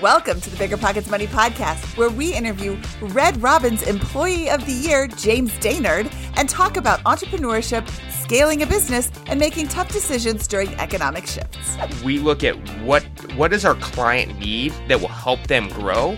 [0.00, 4.72] Welcome to the Bigger Pockets Money Podcast, where we interview Red Robin's Employee of the
[4.72, 10.74] Year, James Dainard, and talk about entrepreneurship, scaling a business, and making tough decisions during
[10.76, 11.76] economic shifts.
[12.02, 13.02] We look at what
[13.34, 16.16] what does our client need that will help them grow,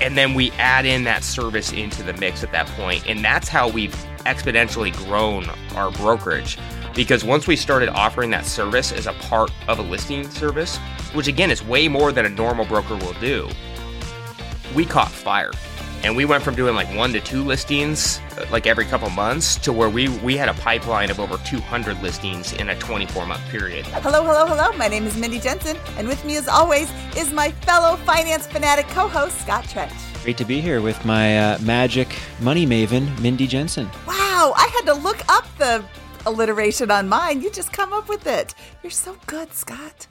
[0.00, 3.48] and then we add in that service into the mix at that point, and that's
[3.48, 3.94] how we've
[4.26, 6.58] exponentially grown our brokerage.
[6.96, 10.78] Because once we started offering that service as a part of a listing service,
[11.12, 13.50] which again is way more than a normal broker will do,
[14.74, 15.52] we caught fire.
[16.02, 19.56] And we went from doing like one to two listings uh, like every couple months
[19.56, 23.42] to where we, we had a pipeline of over 200 listings in a 24 month
[23.50, 23.84] period.
[23.86, 24.72] Hello, hello, hello.
[24.78, 28.88] My name is Mindy Jensen, and with me, as always, is my fellow finance fanatic
[28.88, 29.92] co host, Scott Trench.
[30.22, 32.08] Great to be here with my uh, magic
[32.40, 33.86] money maven, Mindy Jensen.
[34.06, 35.84] Wow, I had to look up the
[36.26, 37.40] alliteration on mine.
[37.40, 38.54] You just come up with it.
[38.82, 40.06] You're so good, Scott.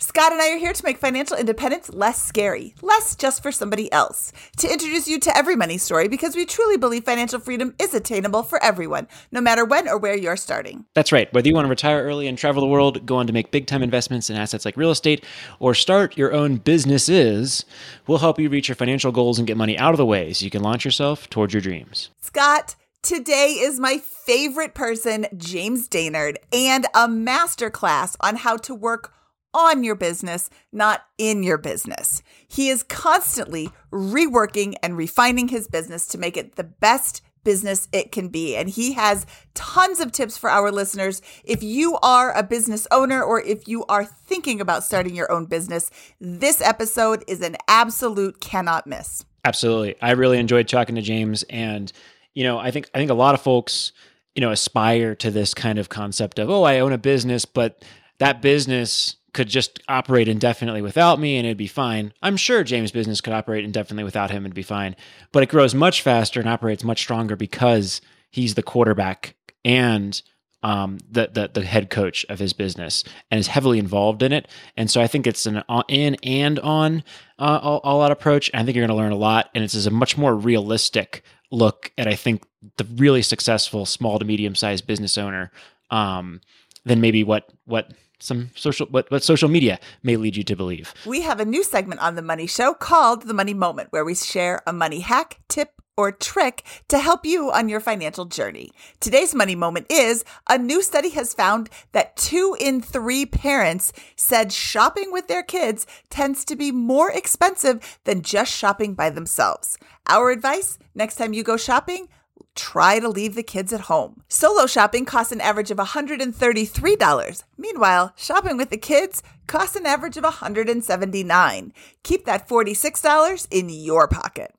[0.00, 3.90] Scott and I are here to make financial independence less scary, less just for somebody
[3.90, 7.94] else, to introduce you to every money story because we truly believe financial freedom is
[7.94, 10.84] attainable for everyone, no matter when or where you're starting.
[10.94, 11.32] That's right.
[11.32, 13.66] Whether you want to retire early and travel the world, go on to make big
[13.66, 15.24] time investments in assets like real estate,
[15.58, 17.64] or start your own businesses,
[18.06, 20.44] we'll help you reach your financial goals and get money out of the way so
[20.44, 22.10] you can launch yourself towards your dreams.
[22.20, 22.76] Scott,
[23.08, 29.14] Today is my favorite person, James Dainard, and a masterclass on how to work
[29.54, 32.22] on your business, not in your business.
[32.48, 38.12] He is constantly reworking and refining his business to make it the best business it
[38.12, 38.54] can be.
[38.56, 41.22] And he has tons of tips for our listeners.
[41.44, 45.46] If you are a business owner or if you are thinking about starting your own
[45.46, 49.24] business, this episode is an absolute cannot miss.
[49.46, 49.96] Absolutely.
[50.02, 51.90] I really enjoyed talking to James and
[52.38, 53.90] you know, I think I think a lot of folks,
[54.36, 57.84] you know, aspire to this kind of concept of, oh, I own a business, but
[58.18, 62.12] that business could just operate indefinitely without me and it'd be fine.
[62.22, 64.94] I'm sure James' business could operate indefinitely without him and be fine,
[65.32, 68.00] but it grows much faster and operates much stronger because
[68.30, 70.22] he's the quarterback and
[70.62, 74.46] um, the, the the head coach of his business and is heavily involved in it.
[74.76, 77.02] And so I think it's an in and on
[77.38, 78.48] uh, all, all out approach.
[78.54, 81.92] I think you're going to learn a lot, and it's a much more realistic look
[81.98, 85.50] at I think the really successful small to medium sized business owner
[85.90, 86.40] um,
[86.84, 90.92] than maybe what what some social what, what social media may lead you to believe.
[91.06, 94.14] We have a new segment on the Money Show called The Money Moment, where we
[94.14, 98.70] share a money hack, tip, or trick to help you on your financial journey.
[99.00, 104.52] Today's money moment is a new study has found that two in three parents said
[104.52, 109.76] shopping with their kids tends to be more expensive than just shopping by themselves.
[110.08, 112.08] Our advice next time you go shopping,
[112.54, 114.22] try to leave the kids at home.
[114.28, 117.42] Solo shopping costs an average of $133.
[117.56, 121.72] Meanwhile, shopping with the kids costs an average of $179.
[122.04, 124.54] Keep that $46 in your pocket.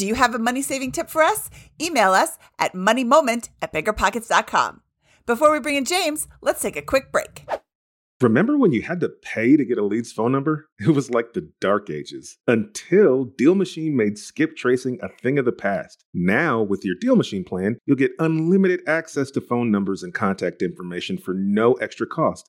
[0.00, 1.50] Do you have a money saving tip for us?
[1.78, 4.80] Email us at moneymoment at biggerpockets.com.
[5.26, 7.46] Before we bring in James, let's take a quick break.
[8.22, 10.68] Remember when you had to pay to get a lead's phone number?
[10.80, 15.44] It was like the dark ages until Deal Machine made skip tracing a thing of
[15.44, 16.02] the past.
[16.14, 20.62] Now, with your Deal Machine plan, you'll get unlimited access to phone numbers and contact
[20.62, 22.48] information for no extra cost.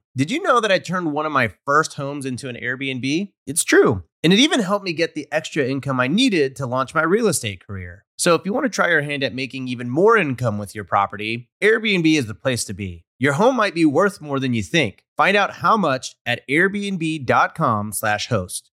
[0.13, 3.31] Did you know that I turned one of my first homes into an Airbnb?
[3.47, 4.03] It's true.
[4.21, 7.29] And it even helped me get the extra income I needed to launch my real
[7.29, 8.03] estate career.
[8.17, 10.83] So if you want to try your hand at making even more income with your
[10.83, 13.05] property, Airbnb is the place to be.
[13.19, 15.05] Your home might be worth more than you think.
[15.15, 18.69] Find out how much at airbnb.com/slash host.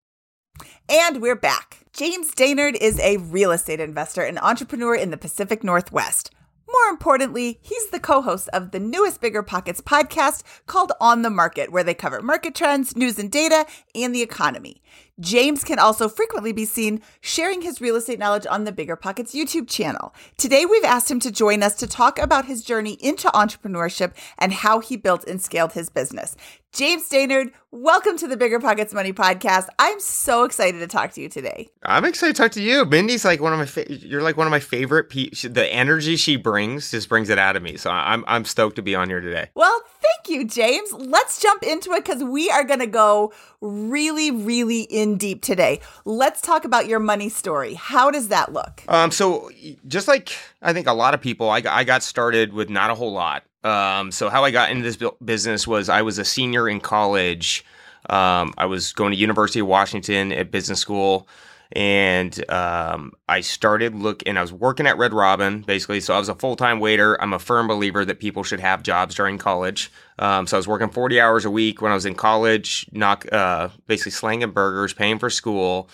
[0.89, 1.85] And we're back.
[1.93, 6.31] James Dainard is a real estate investor and entrepreneur in the Pacific Northwest.
[6.71, 11.31] More importantly, he's the co host of the newest Bigger Pockets podcast called On the
[11.31, 14.81] Market, where they cover market trends, news and data, and the economy.
[15.19, 19.35] James can also frequently be seen sharing his real estate knowledge on the Bigger Pockets
[19.35, 20.13] YouTube channel.
[20.37, 24.53] Today, we've asked him to join us to talk about his journey into entrepreneurship and
[24.53, 26.37] how he built and scaled his business.
[26.71, 29.67] James Dainard, welcome to the Bigger Pockets Money podcast.
[29.79, 31.67] I'm so excited to talk to you today.
[31.83, 32.85] I'm excited to talk to you.
[32.85, 36.15] Mindy's like one of my fa- you're like one of my favorite pe- the energy
[36.15, 37.75] she brings just brings it out of me.
[37.75, 39.49] So I'm I'm stoked to be on here today.
[39.55, 40.91] Well, thank you, James.
[40.93, 45.79] Let's jump into it cuz we are going to go really really in deep today.
[46.05, 47.73] Let's talk about your money story.
[47.75, 48.83] How does that look?
[48.87, 49.49] Um so
[49.87, 52.95] just like I think a lot of people I I got started with not a
[52.95, 53.43] whole lot.
[53.63, 57.65] Um, so how I got into this business was I was a senior in college.
[58.09, 61.27] Um, I was going to University of Washington at business school,
[61.71, 65.99] and um, I started look and I was working at Red Robin basically.
[65.99, 67.21] So I was a full time waiter.
[67.21, 69.91] I'm a firm believer that people should have jobs during college.
[70.17, 73.31] Um, so I was working 40 hours a week when I was in college, knock
[73.31, 75.89] uh, basically slanging burgers, paying for school,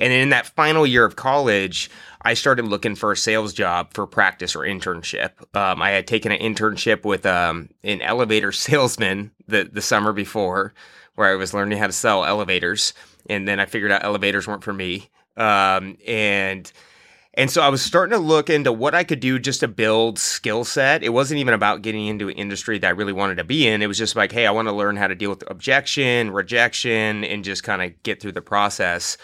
[0.00, 1.90] and in that final year of college.
[2.22, 5.30] I started looking for a sales job for practice or internship.
[5.56, 10.74] Um, I had taken an internship with um, an elevator salesman the, the summer before,
[11.14, 12.92] where I was learning how to sell elevators.
[13.28, 15.08] And then I figured out elevators weren't for me.
[15.36, 16.70] Um, and
[17.34, 20.18] and so I was starting to look into what I could do just to build
[20.18, 21.04] skill set.
[21.04, 23.82] It wasn't even about getting into an industry that I really wanted to be in.
[23.82, 27.24] It was just like, hey, I want to learn how to deal with objection, rejection,
[27.24, 29.16] and just kind of get through the process.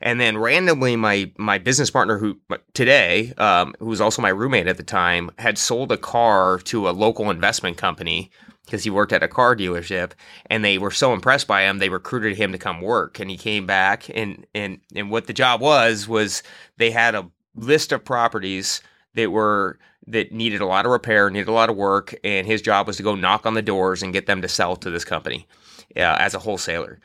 [0.00, 2.40] And then randomly, my my business partner, who
[2.74, 6.88] today, um, who was also my roommate at the time, had sold a car to
[6.88, 8.32] a local investment company
[8.72, 10.12] because he worked at a car dealership,
[10.46, 13.20] and they were so impressed by him, they recruited him to come work.
[13.20, 16.42] And he came back, and and and what the job was was
[16.78, 18.80] they had a list of properties
[19.12, 22.62] that were that needed a lot of repair, needed a lot of work, and his
[22.62, 25.04] job was to go knock on the doors and get them to sell to this
[25.04, 25.46] company
[25.94, 26.98] uh, as a wholesaler.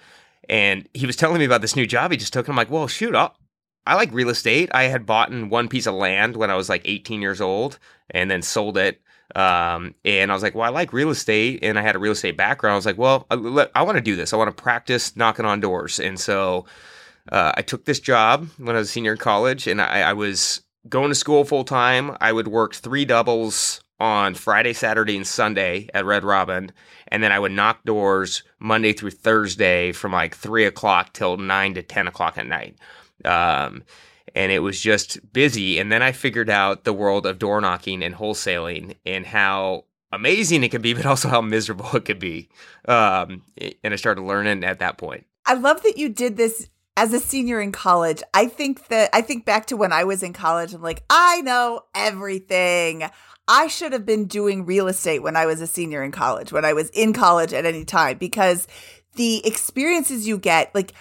[0.47, 2.47] And he was telling me about this new job he just took.
[2.47, 3.35] And I'm like, well, shoot, I'll,
[3.85, 4.69] I like real estate.
[4.73, 7.77] I had bought in one piece of land when I was like 18 years old
[8.09, 9.01] and then sold it.
[9.35, 12.13] Um, and I was like, well, I like real estate and I had a real
[12.13, 12.73] estate background.
[12.73, 14.33] I was like, well, I, I want to do this.
[14.33, 15.99] I want to practice knocking on doors.
[15.99, 16.65] And so
[17.31, 20.13] uh, I took this job when I was a senior in college and I, I
[20.13, 22.15] was going to school full time.
[22.21, 26.71] I would work three doubles on Friday, Saturday, and Sunday at Red Robin.
[27.09, 31.73] And then I would knock doors Monday through Thursday from like three o'clock till nine
[31.73, 32.77] to 10 o'clock at night.
[33.25, 33.83] Um,
[34.37, 35.79] and it was just busy.
[35.79, 40.63] And then I figured out the world of door knocking and wholesaling and how amazing
[40.63, 42.47] it could be, but also how miserable it could be.
[42.87, 43.41] Um,
[43.83, 45.25] and I started learning at that point.
[45.47, 48.21] I love that you did this as a senior in college.
[48.31, 50.71] I think that I think back to when I was in college.
[50.71, 53.09] I'm like, I know everything.
[53.47, 56.65] I should have been doing real estate when I was a senior in college, when
[56.65, 58.67] I was in college at any time, because
[59.15, 60.93] the experiences you get, like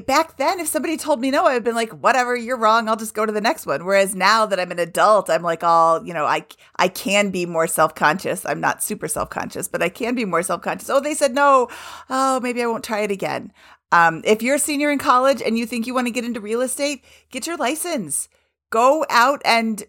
[0.00, 2.88] back then, if somebody told me no, I would have been like, whatever, you're wrong.
[2.88, 3.84] I'll just go to the next one.
[3.84, 6.46] Whereas now that I'm an adult, I'm like, all, you know, I,
[6.76, 8.44] I can be more self conscious.
[8.46, 10.90] I'm not super self conscious, but I can be more self conscious.
[10.90, 11.68] Oh, they said no.
[12.10, 13.52] Oh, maybe I won't try it again.
[13.92, 16.40] Um, if you're a senior in college and you think you want to get into
[16.40, 18.28] real estate, get your license.
[18.70, 19.84] Go out and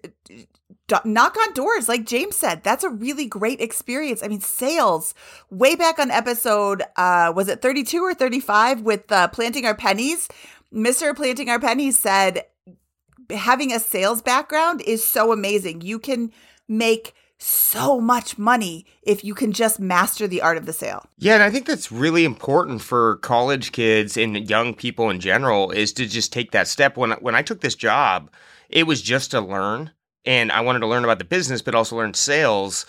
[1.03, 5.13] knock on doors like james said that's a really great experience i mean sales
[5.49, 10.27] way back on episode uh was it 32 or 35 with uh, planting our pennies
[10.73, 12.43] mr planting our pennies said
[13.31, 16.31] having a sales background is so amazing you can
[16.67, 21.05] make so much money if you can just master the art of the sale.
[21.17, 25.71] Yeah, and I think that's really important for college kids and young people in general
[25.71, 26.97] is to just take that step.
[26.97, 28.31] When when I took this job,
[28.69, 29.91] it was just to learn
[30.25, 32.85] and I wanted to learn about the business, but also learn sales.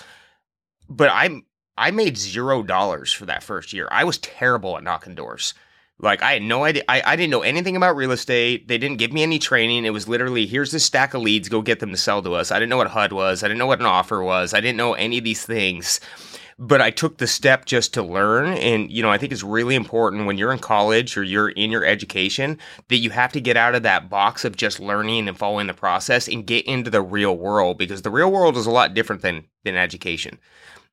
[0.89, 1.43] But I
[1.77, 3.89] I made zero dollars for that first year.
[3.91, 5.55] I was terrible at knocking doors.
[5.99, 6.83] Like I had no idea.
[6.89, 8.69] I, I didn't know anything about real estate.
[8.69, 9.85] They didn't give me any training.
[9.85, 11.49] It was literally here's this stack of leads.
[11.49, 12.51] Go get them to sell to us.
[12.51, 13.43] I didn't know what HUD was.
[13.43, 14.53] I didn't know what an offer was.
[14.53, 16.01] I didn't know any of these things.
[16.59, 18.55] But I took the step just to learn.
[18.55, 21.71] And, you know, I think it's really important when you're in college or you're in
[21.71, 22.59] your education
[22.89, 25.75] that you have to get out of that box of just learning and following the
[25.75, 29.23] process and get into the real world because the real world is a lot different
[29.23, 30.39] than, than education.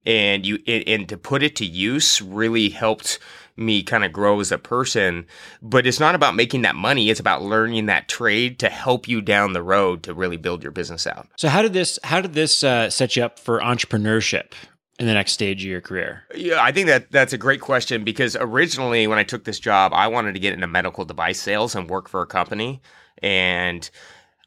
[0.06, 3.20] And you, and to put it to use really helped
[3.56, 5.26] me kind of grow as a person.
[5.62, 7.10] But it's not about making that money.
[7.10, 10.74] It's about learning that trade to help you down the road to really build your
[10.74, 11.30] business out.
[11.38, 14.52] So how did this, how did this uh, set you up for entrepreneurship?
[15.00, 16.24] In the next stage of your career?
[16.36, 19.92] Yeah, I think that that's a great question because originally when I took this job,
[19.94, 22.82] I wanted to get into medical device sales and work for a company,
[23.22, 23.90] and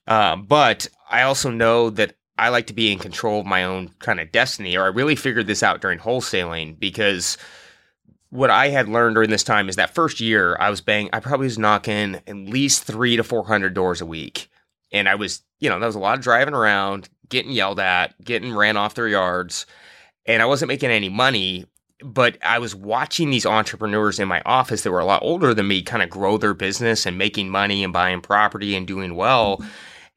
[0.07, 3.91] uh, but I also know that I like to be in control of my own
[3.99, 4.77] kind of destiny.
[4.77, 7.39] Or I really figured this out during wholesaling because
[8.31, 11.21] what I had learned during this time is that first year I was bang, I
[11.21, 14.49] probably was knocking at least three to four hundred doors a week,
[14.93, 18.23] and I was, you know, that was a lot of driving around, getting yelled at,
[18.23, 19.67] getting ran off their yards
[20.27, 21.67] and I wasn't making any money.
[22.05, 25.69] But I was watching these entrepreneurs in my office that were a lot older than
[25.69, 29.57] me kind of grow their business and making money and buying property and doing well.
[29.57, 29.69] Mm-hmm.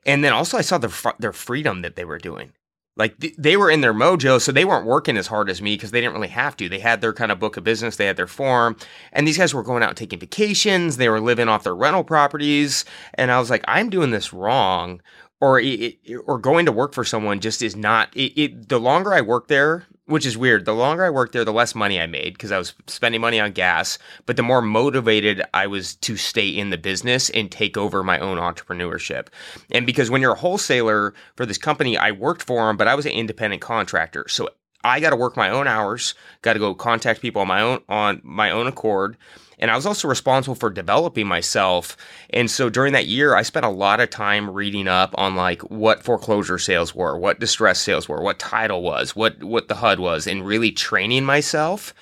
[0.06, 2.52] And then also I saw their their freedom that they were doing.
[3.00, 5.76] Like th- they were in their mojo, so they weren't working as hard as me
[5.76, 6.68] because they didn't really have to.
[6.68, 8.76] They had their kind of book of business, they had their form,
[9.14, 10.98] and these guys were going out and taking vacations.
[10.98, 15.02] They were living off their rental properties, and I was like, I'm doing this wrong
[15.42, 19.14] or it, or going to work for someone just is not it, it, the longer
[19.14, 20.66] I work there which is weird.
[20.66, 23.40] The longer I worked there, the less money I made because I was spending money
[23.40, 27.78] on gas, but the more motivated I was to stay in the business and take
[27.78, 29.28] over my own entrepreneurship.
[29.70, 32.96] And because when you're a wholesaler for this company, I worked for them, but I
[32.96, 34.26] was an independent contractor.
[34.28, 34.50] So
[34.84, 37.82] I got to work my own hours, got to go contact people on my own
[37.90, 39.18] on my own accord.
[39.60, 41.98] And I was also responsible for developing myself.
[42.30, 45.62] And so during that year, I spent a lot of time reading up on like
[45.64, 50.00] what foreclosure sales were, what distress sales were, what title was, what what the HUD
[50.00, 51.94] was, and really training myself.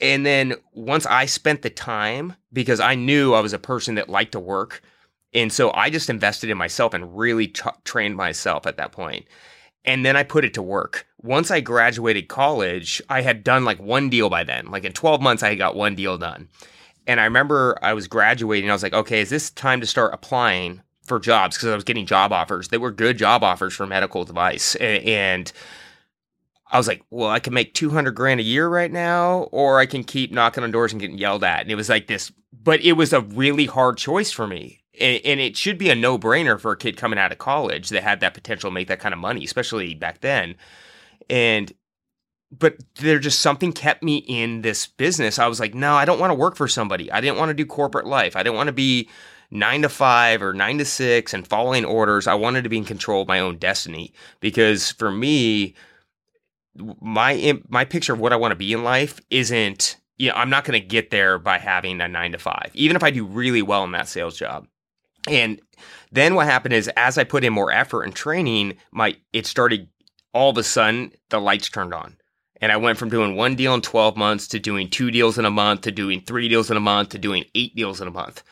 [0.00, 4.08] And then once I spent the time, because I knew I was a person that
[4.08, 4.82] liked to work,
[5.32, 7.48] and so I just invested in myself and really
[7.84, 9.26] trained myself at that point.
[9.84, 11.06] And then I put it to work.
[11.22, 14.70] Once I graduated college, I had done like one deal by then.
[14.70, 16.48] Like in 12 months, I got one deal done.
[17.06, 18.70] And I remember I was graduating.
[18.70, 21.56] I was like, okay, is this time to start applying for jobs?
[21.56, 22.68] Because I was getting job offers.
[22.68, 24.74] They were good job offers for medical device.
[24.76, 25.52] And
[26.70, 29.86] I was like, well, I can make 200 grand a year right now, or I
[29.86, 31.60] can keep knocking on doors and getting yelled at.
[31.60, 35.40] And it was like this, but it was a really hard choice for me and,
[35.40, 38.20] it should be a no brainer for a kid coming out of college that had
[38.20, 40.56] that potential to make that kind of money, especially back then.
[41.28, 41.72] And
[42.56, 45.38] but there just something kept me in this business.
[45.38, 47.10] I was like, no, I don't want to work for somebody.
[47.10, 48.36] I didn't want to do corporate life.
[48.36, 49.08] I didn't want to be
[49.50, 52.26] nine to five or nine to six and following orders.
[52.26, 55.74] I wanted to be in control of my own destiny because for me,
[57.00, 59.96] my my picture of what I want to be in life isn't.
[60.16, 62.94] You know, I'm not going to get there by having a nine to five, even
[62.94, 64.68] if I do really well in that sales job.
[65.28, 65.60] And
[66.12, 69.88] then what happened is as I put in more effort and training, my it started
[70.32, 72.16] all of a sudden the lights turned on.
[72.60, 75.44] And I went from doing one deal in 12 months to doing two deals in
[75.44, 78.12] a month to doing three deals in a month to doing eight deals in a
[78.12, 78.42] month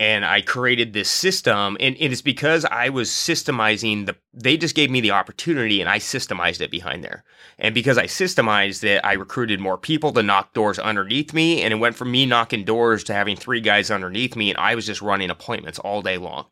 [0.00, 1.76] and I created this system.
[1.80, 5.98] And, it's because I was systemizing the, they just gave me the opportunity and I
[5.98, 7.24] systemized it behind there.
[7.58, 11.62] And because I systemized it, I recruited more people to knock doors underneath me.
[11.62, 14.50] And it went from me knocking doors to having three guys underneath me.
[14.50, 16.46] And I was just running appointments all day long.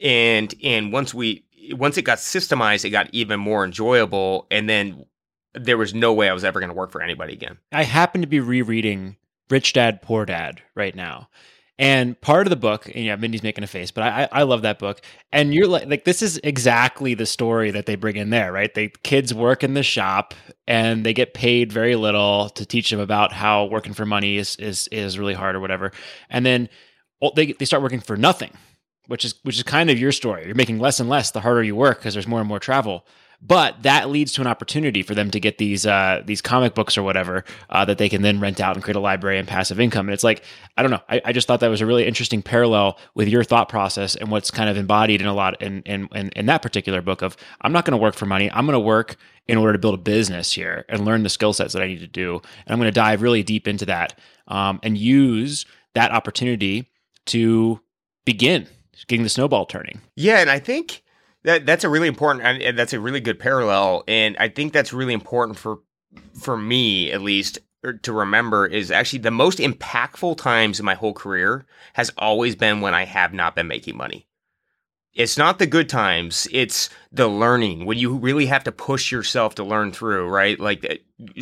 [0.00, 4.46] And, and once we, once it got systemized, it got even more enjoyable.
[4.50, 5.04] And then
[5.54, 7.58] there was no way I was ever going to work for anybody again.
[7.72, 9.16] I happen to be rereading
[9.50, 11.28] Rich Dad Poor Dad right now.
[11.80, 14.60] And part of the book, and yeah, Mindy's making a face, but I, I love
[14.62, 15.00] that book.
[15.32, 18.72] And you're like, like this is exactly the story that they bring in there, right?
[18.74, 20.34] They kids work in the shop
[20.68, 24.56] and they get paid very little to teach them about how working for money is
[24.56, 25.90] is is really hard or whatever.
[26.28, 26.68] And then
[27.22, 28.52] oh, they they start working for nothing,
[29.06, 30.44] which is which is kind of your story.
[30.44, 33.06] You're making less and less the harder you work because there's more and more travel
[33.42, 36.98] but that leads to an opportunity for them to get these uh, these comic books
[36.98, 39.80] or whatever uh, that they can then rent out and create a library and passive
[39.80, 40.08] income.
[40.08, 40.42] And it's like
[40.76, 41.00] I don't know.
[41.08, 44.30] I, I, just thought that was a really interesting parallel with your thought process and
[44.30, 47.36] what's kind of embodied in a lot in in in, in that particular book of
[47.62, 48.50] I'm not going to work for money.
[48.52, 49.16] I'm going to work
[49.48, 52.00] in order to build a business here and learn the skill sets that I need
[52.00, 52.34] to do.
[52.34, 54.18] And I'm going to dive really deep into that
[54.48, 56.88] um, and use that opportunity
[57.26, 57.80] to
[58.24, 58.66] begin
[59.08, 60.00] getting the snowball turning.
[60.14, 61.02] Yeah, and I think
[61.44, 64.92] that that's a really important and that's a really good parallel and I think that's
[64.92, 65.80] really important for
[66.34, 70.94] for me at least er, to remember is actually the most impactful times in my
[70.94, 74.26] whole career has always been when I have not been making money.
[75.14, 79.54] it's not the good times it's the learning when you really have to push yourself
[79.54, 80.60] to learn through right?
[80.60, 80.96] Like uh,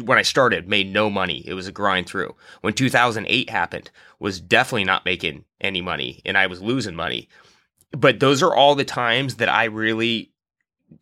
[0.04, 2.34] when i started made no money it was a grind through.
[2.60, 7.28] When 2008 happened was definitely not making any money and i was losing money
[7.92, 10.32] but those are all the times that i really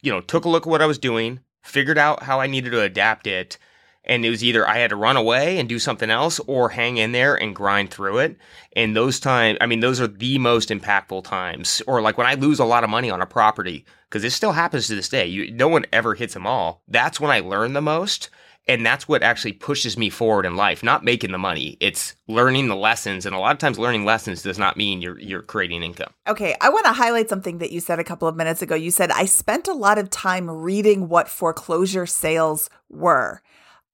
[0.00, 2.70] you know took a look at what i was doing figured out how i needed
[2.70, 3.58] to adapt it
[4.06, 6.96] and it was either I had to run away and do something else or hang
[6.96, 8.36] in there and grind through it.
[8.74, 11.82] And those times, I mean, those are the most impactful times.
[11.86, 14.52] Or like when I lose a lot of money on a property, because it still
[14.52, 15.26] happens to this day.
[15.26, 16.82] You, no one ever hits them all.
[16.86, 18.30] That's when I learn the most.
[18.68, 21.76] And that's what actually pushes me forward in life, not making the money.
[21.78, 23.25] It's learning the lessons.
[23.25, 26.12] And a lot of times learning lessons does not mean you're you're creating income.
[26.26, 28.75] Okay, I want to highlight something that you said a couple of minutes ago.
[28.75, 33.40] You said I spent a lot of time reading what foreclosure sales were.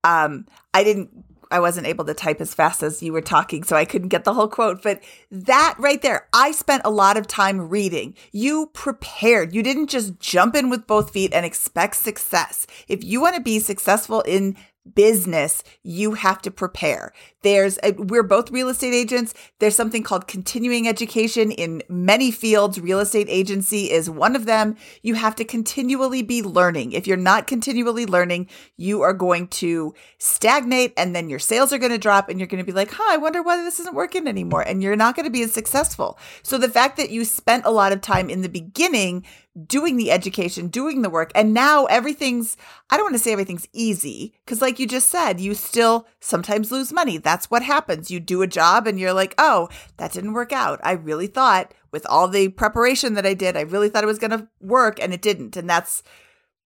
[0.04, 1.10] Um, I didn't
[1.52, 4.24] I wasn't able to type as fast as you were talking, so I couldn't get
[4.24, 4.82] the whole quote.
[4.82, 8.14] But that right there, I spent a lot of time reading.
[8.32, 9.54] You prepared.
[9.54, 12.66] You didn't just jump in with both feet and expect success.
[12.88, 14.56] If you want to be successful in
[14.94, 17.12] business, you have to prepare.
[17.42, 19.34] There's, a, we're both real estate agents.
[19.58, 22.80] There's something called continuing education in many fields.
[22.80, 24.76] Real estate agency is one of them.
[25.02, 26.92] You have to continually be learning.
[26.92, 31.78] If you're not continually learning, you are going to stagnate and then your sales are
[31.78, 33.94] going to drop and you're going to be like, huh, I wonder why this isn't
[33.94, 34.62] working anymore.
[34.62, 36.18] And you're not going to be as successful.
[36.42, 39.24] So the fact that you spent a lot of time in the beginning
[39.66, 41.30] doing the education, doing the work.
[41.34, 42.56] And now everything's,
[42.90, 46.72] I don't want to say everything's easy because, like you just said, you still sometimes
[46.72, 47.18] lose money.
[47.18, 48.10] That's what happens.
[48.10, 49.68] You do a job and you're like, oh,
[49.98, 50.80] that didn't work out.
[50.82, 54.18] I really thought with all the preparation that I did, I really thought it was
[54.18, 55.56] going to work and it didn't.
[55.56, 56.02] And that's,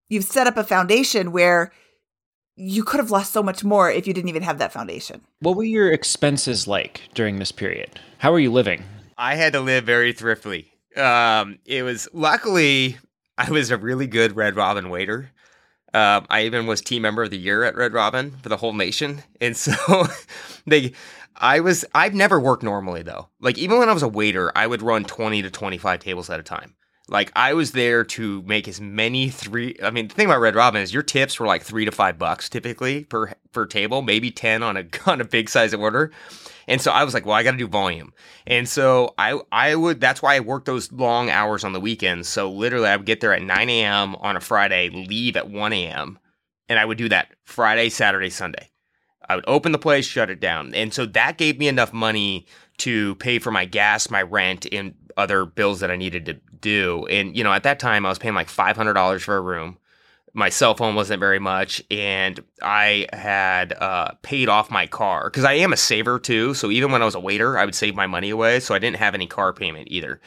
[0.07, 1.71] you've set up a foundation where
[2.55, 5.21] you could have lost so much more if you didn't even have that foundation.
[5.39, 7.99] What were your expenses like during this period?
[8.19, 8.83] How were you living?
[9.17, 10.71] I had to live very thriftily.
[10.97, 12.97] Um, it was luckily
[13.37, 15.31] I was a really good Red Robin waiter.
[15.93, 18.73] Um, I even was team member of the year at Red Robin for the whole
[18.73, 19.73] nation, and so
[20.67, 20.93] they.
[21.37, 21.83] I was.
[21.93, 23.27] I've never worked normally though.
[23.41, 26.29] Like even when I was a waiter, I would run twenty to twenty five tables
[26.29, 26.75] at a time.
[27.07, 29.75] Like I was there to make as many three.
[29.83, 32.17] I mean, the thing about Red Robin is your tips were like three to five
[32.17, 36.11] bucks typically per per table, maybe ten on a on a big size order.
[36.67, 38.11] And so I was like, well, I got to do volume.
[38.47, 42.27] And so I I would that's why I worked those long hours on the weekends.
[42.27, 44.15] So literally, I would get there at 9 a.m.
[44.15, 46.17] on a Friday, leave at 1 a.m.
[46.67, 48.71] And I would do that Friday, Saturday, Sunday.
[49.29, 50.73] I would open the place, shut it down.
[50.73, 52.45] And so that gave me enough money
[52.77, 57.05] to pay for my gas, my rent, and other bills that I needed to do.
[57.07, 59.77] And, you know, at that time, I was paying like $500 for a room
[60.35, 65.45] my cell phone wasn't very much, and I had uh, paid off my car because
[65.45, 66.53] I am a saver too.
[66.53, 68.59] So even when I was a waiter, I would save my money away.
[68.59, 70.19] So I didn't have any car payment either,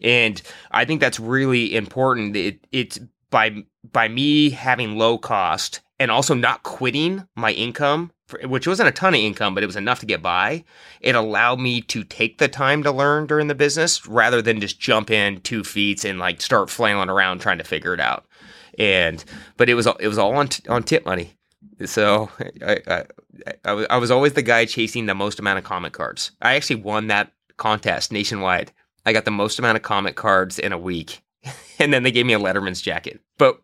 [0.00, 2.36] and I think that's really important.
[2.36, 8.12] It, it's by by me having low cost and also not quitting my income
[8.44, 10.62] which wasn't a ton of income, but it was enough to get by.
[11.00, 14.78] It allowed me to take the time to learn during the business rather than just
[14.78, 18.26] jump in two feet and like start flailing around trying to figure it out
[18.78, 19.24] and
[19.56, 21.34] but it was it was all on t- on tip money.
[21.84, 22.30] So
[22.64, 23.04] I, I,
[23.64, 26.32] I, I was always the guy chasing the most amount of comic cards.
[26.40, 28.72] I actually won that contest nationwide.
[29.04, 31.22] I got the most amount of comic cards in a week,
[31.78, 33.20] and then they gave me a Letterman's jacket.
[33.38, 33.60] But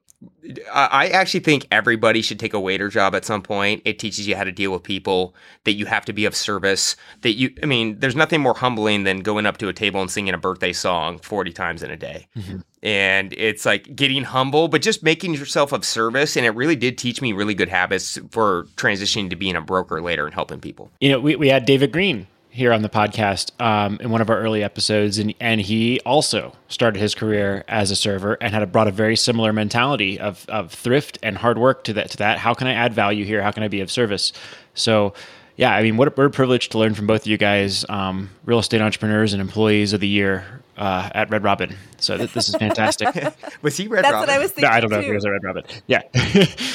[0.73, 3.83] I actually think everybody should take a waiter job at some point.
[3.85, 6.97] It teaches you how to deal with people, that you have to be of service,
[7.23, 10.11] that you, I mean, there's nothing more humbling than going up to a table and
[10.11, 12.29] singing a birthday song 40 times in a day.
[12.37, 12.59] Mm-hmm.
[12.83, 16.37] And it's like getting humble, but just making yourself of service.
[16.37, 20.03] And it really did teach me really good habits for transitioning to being a broker
[20.03, 20.91] later and helping people.
[21.01, 24.31] You know, we, we had David Greene here on the podcast um, in one of
[24.31, 28.71] our early episodes, and and he also started his career as a server and had
[28.71, 32.11] brought a very similar mentality of of thrift and hard work to that.
[32.13, 33.43] To that, how can I add value here?
[33.43, 34.33] How can I be of service?
[34.75, 35.13] So.
[35.57, 37.85] Yeah, I mean, what a, what a privilege to learn from both of you guys,
[37.89, 41.77] um, real estate entrepreneurs and employees of the year uh, at Red Robin.
[41.99, 43.09] So th- this is fantastic.
[43.63, 44.29] was he Red That's Robin?
[44.29, 44.69] what I was thinking.
[44.69, 45.03] No, I don't know too.
[45.03, 45.65] if he was a Red Robin.
[45.87, 46.03] Yeah.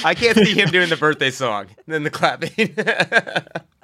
[0.06, 2.74] I can't see him doing the birthday song and then the clapping.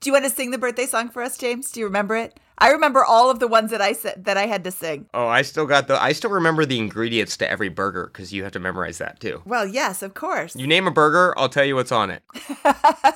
[0.00, 1.70] Do you want to sing the birthday song for us, James?
[1.70, 2.38] Do you remember it?
[2.58, 5.06] I remember all of the ones that I said that I had to sing.
[5.14, 6.00] oh, I still got the.
[6.00, 9.42] I still remember the ingredients to every burger because you have to memorize that too.
[9.44, 10.54] Well, yes, of course.
[10.54, 12.22] You name a burger, I'll tell you what's on it.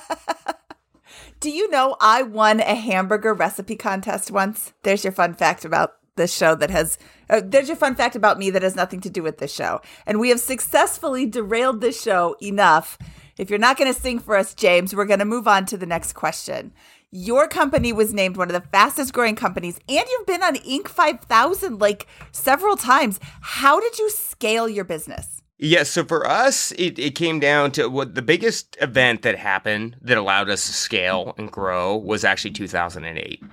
[1.39, 4.73] Do you know I won a hamburger recipe contest once?
[4.83, 6.97] There's your fun fact about this show that has.
[7.29, 9.79] Uh, there's your fun fact about me that has nothing to do with this show.
[10.05, 12.97] And we have successfully derailed this show enough.
[13.37, 15.77] If you're not going to sing for us, James, we're going to move on to
[15.77, 16.73] the next question.
[17.11, 20.87] Your company was named one of the fastest growing companies, and you've been on Inc.
[20.87, 23.19] 5000 like several times.
[23.41, 25.41] How did you scale your business?
[25.59, 29.97] Yeah, so for us, it, it came down to what the biggest event that happened
[30.01, 33.43] that allowed us to scale and grow was actually 2008.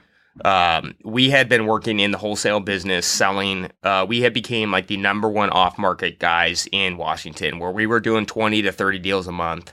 [0.45, 3.71] Um, we had been working in the wholesale business, selling.
[3.83, 7.87] Uh, we had became like the number one off market guys in Washington, where we
[7.87, 9.73] were doing 20 to 30 deals a month,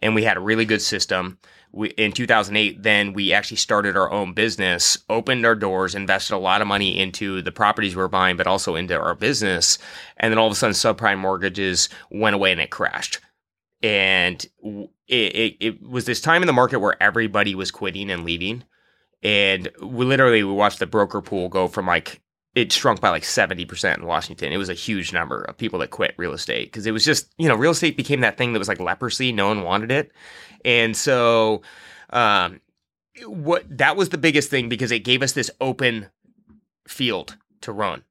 [0.00, 1.38] and we had a really good system
[1.72, 6.38] we, in 2008, then we actually started our own business, opened our doors, invested a
[6.38, 9.78] lot of money into the properties we were buying, but also into our business.
[10.16, 13.20] And then all of a sudden, subprime mortgages went away and it crashed.
[13.82, 18.24] And it, it, it was this time in the market where everybody was quitting and
[18.24, 18.64] leaving.
[19.22, 22.20] And we literally we watched the broker pool go from like
[22.54, 24.52] it shrunk by like 70% in Washington.
[24.52, 27.32] It was a huge number of people that quit real estate because it was just,
[27.38, 29.32] you know, real estate became that thing that was like leprosy.
[29.32, 30.12] No one wanted it.
[30.64, 31.62] And so,
[32.10, 32.60] um,
[33.26, 36.08] what that was the biggest thing because it gave us this open
[36.86, 38.02] field to run.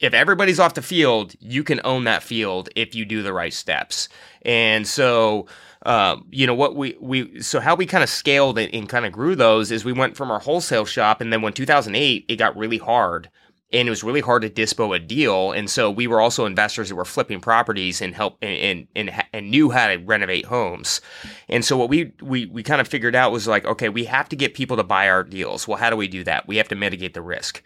[0.00, 3.52] If everybody's off the field, you can own that field if you do the right
[3.52, 4.08] steps.
[4.42, 5.46] And so,
[5.86, 9.06] um, you know what we we so how we kind of scaled it and kind
[9.06, 12.36] of grew those is we went from our wholesale shop, and then when 2008 it
[12.36, 13.30] got really hard
[13.72, 15.52] and it was really hard to dispo a deal.
[15.52, 19.50] And so we were also investors that were flipping properties and help and and, and
[19.50, 21.00] knew how to renovate homes.
[21.48, 24.28] And so what we we we kind of figured out was like, okay, we have
[24.30, 25.68] to get people to buy our deals.
[25.68, 26.48] Well, how do we do that?
[26.48, 27.62] We have to mitigate the risk.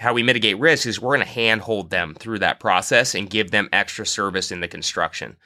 [0.00, 3.50] How we mitigate risk is we're going to handhold them through that process and give
[3.50, 5.36] them extra service in the construction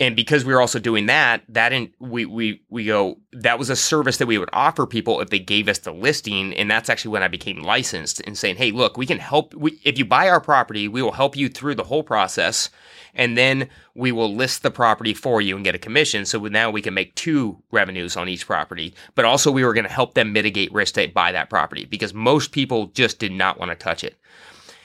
[0.00, 3.68] and because we were also doing that that in we we we go that was
[3.68, 6.54] a service that we would offer people if they gave us the listing.
[6.54, 9.78] And that's actually when i became licensed and saying hey look we can help we,
[9.84, 12.70] if you buy our property we will help you through the whole process.
[13.12, 16.24] And then we will list the property for you and get a commission.
[16.24, 18.94] So now we can make two revenues on each property.
[19.16, 22.14] But also we were going to help them mitigate risk to buy that property because
[22.14, 24.16] most people just did not want to touch it.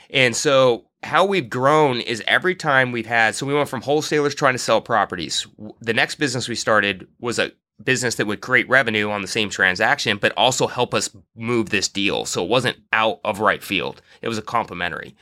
[0.10, 4.36] And so how we've grown is every time we've had so we went from wholesalers
[4.36, 5.46] trying to sell properties.
[5.80, 7.52] The next business we started was a
[7.84, 11.88] business that would create revenue on the same transaction but also help us move this
[11.88, 12.26] deal.
[12.26, 14.02] So it wasn't out of right field.
[14.22, 15.16] It was a complementary.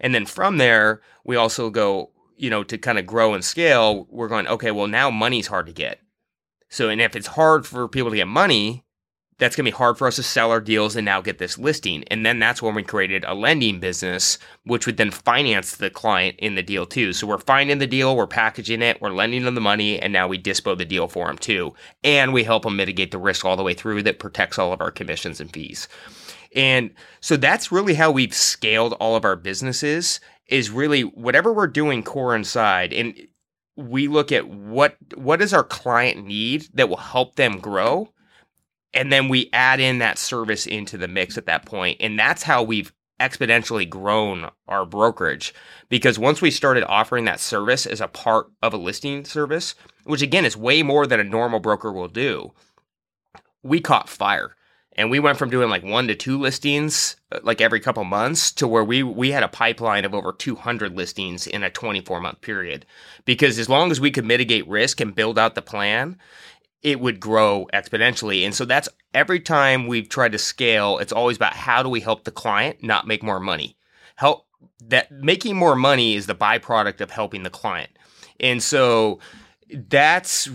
[0.00, 4.08] And then from there we also go you know to kind of grow and scale
[4.10, 6.00] we're going okay well now money's hard to get.
[6.68, 8.84] So and if it's hard for people to get money
[9.38, 11.58] that's going to be hard for us to sell our deals and now get this
[11.58, 12.04] listing.
[12.08, 16.36] And then that's when we created a lending business, which would then finance the client
[16.38, 17.12] in the deal too.
[17.12, 20.28] So we're finding the deal, we're packaging it, we're lending them the money, and now
[20.28, 21.74] we dispo the deal for them too.
[22.04, 24.80] And we help them mitigate the risk all the way through that protects all of
[24.80, 25.88] our commissions and fees.
[26.54, 31.66] And so that's really how we've scaled all of our businesses is really whatever we're
[31.66, 32.92] doing core inside.
[32.92, 33.14] And
[33.76, 38.12] we look at what what does our client need that will help them grow
[38.94, 41.96] and then we add in that service into the mix at that point.
[42.00, 45.54] And that's how we've exponentially grown our brokerage.
[45.88, 49.74] Because once we started offering that service as a part of a listing service
[50.04, 52.52] which again is way more than a normal broker will do
[53.62, 54.56] we caught fire.
[54.94, 58.52] And we went from doing like one to two listings uh, like every couple months
[58.52, 62.40] to where we we had a pipeline of over 200 listings in a 24 month
[62.42, 62.84] period.
[63.24, 66.18] Because as long as we could mitigate risk and build out the plan
[66.82, 68.44] it would grow exponentially.
[68.44, 72.00] And so that's every time we've tried to scale, it's always about how do we
[72.00, 73.76] help the client not make more money?
[74.16, 74.46] Help
[74.88, 77.90] that making more money is the byproduct of helping the client.
[78.40, 79.20] And so
[79.70, 80.48] that's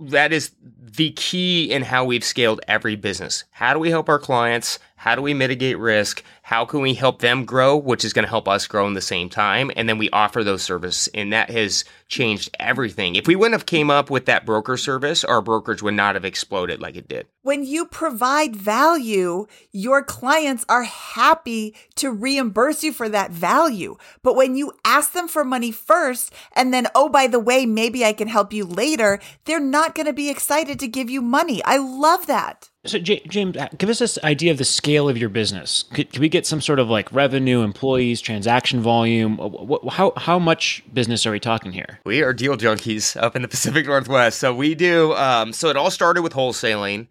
[0.00, 3.44] that is the key in how we've scaled every business.
[3.50, 4.78] How do we help our clients?
[4.96, 6.24] How do we mitigate risk?
[6.42, 9.00] How can we help them grow, which is going to help us grow in the
[9.00, 9.70] same time?
[9.76, 13.14] And then we offer those services, and that has changed everything.
[13.14, 16.24] If we wouldn't have came up with that broker service, our brokerage would not have
[16.24, 17.26] exploded like it did.
[17.42, 23.96] When you provide value, your clients are happy to reimburse you for that value.
[24.22, 28.04] But when you ask them for money first, and then, oh, by the way, maybe
[28.04, 31.62] I can help you later, they're not going to be excited to give you money.
[31.64, 32.70] I love that.
[32.86, 35.84] So, James, uh, give us this idea of the scale of your business.
[35.92, 39.36] Could, could we get some sort of like revenue, employees, transaction volume?
[39.38, 42.00] What, how how much business are we talking here?
[42.04, 44.38] We are deal junkies up in the Pacific Northwest.
[44.38, 45.14] So we do.
[45.14, 47.08] Um, so it all started with wholesaling.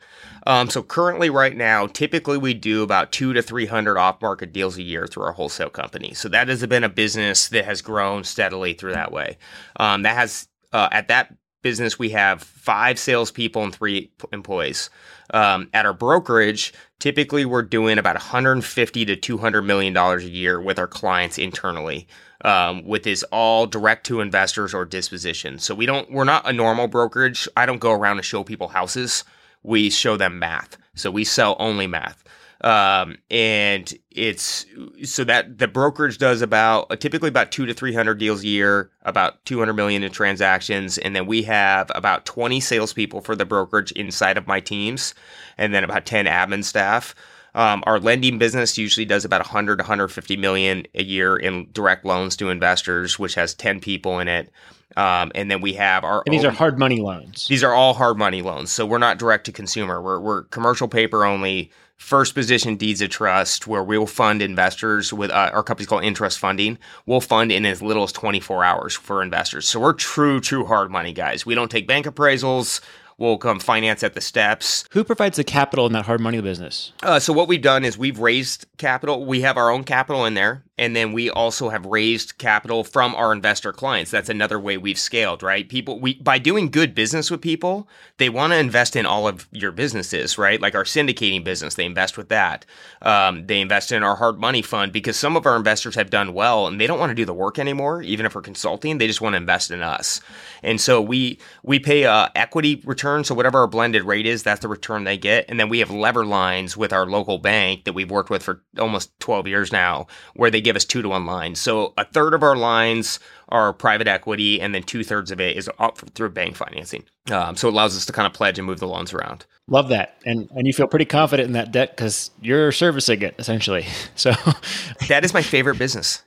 [0.47, 4.77] Um, so currently, right now, typically we do about two to three hundred off-market deals
[4.77, 6.13] a year through our wholesale company.
[6.13, 9.38] So that has been a business that has grown steadily through that way.
[9.77, 11.33] Um, that has uh, at that
[11.65, 14.91] business we have five salespeople and three employees.
[15.33, 20.61] Um, at our brokerage, typically we're doing about 150 to 200 million dollars a year
[20.61, 22.07] with our clients internally.
[22.43, 25.57] Um, with this all direct to investors or disposition.
[25.57, 27.47] So we don't, we're not a normal brokerage.
[27.57, 29.23] I don't go around and show people houses.
[29.63, 30.77] We show them math.
[30.93, 32.23] So we sell only math.
[32.61, 34.65] Um, and it's
[35.03, 39.43] so that the brokerage does about typically about two to 300 deals a year, about
[39.45, 40.97] 200 million in transactions.
[40.97, 45.13] And then we have about 20 salespeople for the brokerage inside of my teams,
[45.57, 47.13] and then about 10 admin staff.
[47.55, 52.35] Um, our lending business usually does about 100 150 million a year in direct loans
[52.37, 54.51] to investors, which has 10 people in it.
[54.97, 57.47] Um, and then we have our And these own- are hard money loans.
[57.47, 58.71] these are all hard money loans.
[58.71, 60.01] So we're not direct to consumer.
[60.01, 65.31] We're, we're commercial paper only, first position deeds of trust, where we'll fund investors with
[65.31, 66.77] uh, our company's called Interest Funding.
[67.05, 69.67] We'll fund in as little as 24 hours for investors.
[69.67, 71.45] So we're true, true hard money guys.
[71.45, 72.81] We don't take bank appraisals.
[73.17, 74.84] We'll come finance at the steps.
[74.91, 76.91] Who provides the capital in that hard money business?
[77.01, 79.25] Uh, so what we've done is we've raised capital.
[79.25, 83.15] We have our own capital in there, and then we also have raised capital from
[83.15, 84.11] our investor clients.
[84.11, 85.67] That's another way we've scaled, right?
[85.67, 89.47] People, we by doing good business with people, they want to invest in all of
[89.51, 90.59] your businesses, right?
[90.59, 92.65] Like our syndicating business, they invest with that.
[93.01, 96.33] Um, they invest in our hard money fund because some of our investors have done
[96.33, 98.97] well and they don't want to do the work anymore, even if we're consulting.
[98.97, 100.19] They just want to invest in us,
[100.61, 103.23] and so we we pay a equity return.
[103.23, 105.91] So whatever our blended rate is, that's the return they get, and then we have
[105.91, 110.07] lever lines with our local bank that we've worked with for almost 12 years now,
[110.35, 111.62] where they give us two to one lines.
[111.62, 115.56] So a third of our lines are private equity, and then two thirds of it
[115.56, 117.06] is up through bank financing.
[117.32, 119.45] Um, so it allows us to kind of pledge and move the loans around.
[119.67, 120.17] Love that.
[120.25, 123.86] And and you feel pretty confident in that debt because you're servicing it essentially.
[124.15, 124.34] So
[125.08, 126.23] That is my favorite business.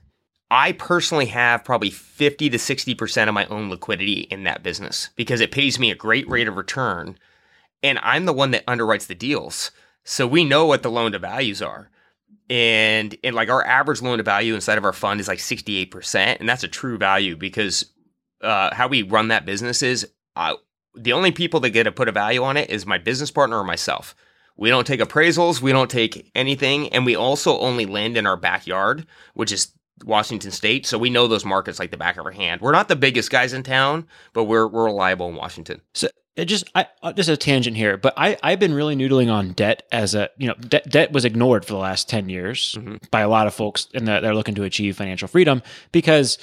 [0.50, 5.40] I personally have probably 50 to 60% of my own liquidity in that business because
[5.40, 7.18] it pays me a great rate of return.
[7.82, 9.70] And I'm the one that underwrites the deals.
[10.04, 11.90] So we know what the loan to values are.
[12.50, 16.38] And and like our average loan to value inside of our fund is like 68%.
[16.40, 17.84] And that's a true value because
[18.42, 20.06] uh, how we run that business is
[20.94, 23.58] the only people that get to put a value on it is my business partner
[23.58, 24.14] or myself.
[24.56, 28.36] We don't take appraisals, we don't take anything, and we also only lend in our
[28.36, 29.72] backyard, which is
[30.04, 30.86] Washington State.
[30.86, 32.60] So we know those markets like the back of our hand.
[32.60, 35.80] We're not the biggest guys in town, but we're we're reliable in Washington.
[35.94, 39.30] So it just I uh, just a tangent here, but I I've been really noodling
[39.32, 42.76] on debt as a you know debt debt was ignored for the last ten years
[42.78, 43.10] Mhm.
[43.10, 46.38] by a lot of folks and that they're looking to achieve financial freedom because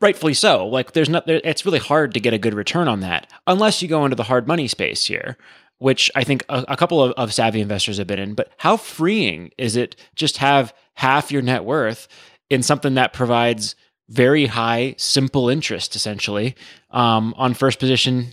[0.00, 0.66] rightfully so.
[0.66, 3.80] Like there's not there, it's really hard to get a good return on that unless
[3.80, 5.36] you go into the hard money space here.
[5.78, 8.78] Which I think a, a couple of, of savvy investors have been in, but how
[8.78, 12.08] freeing is it just have half your net worth
[12.50, 13.74] in something that provides
[14.08, 16.54] very high, simple interest, essentially,
[16.90, 18.28] um, on first position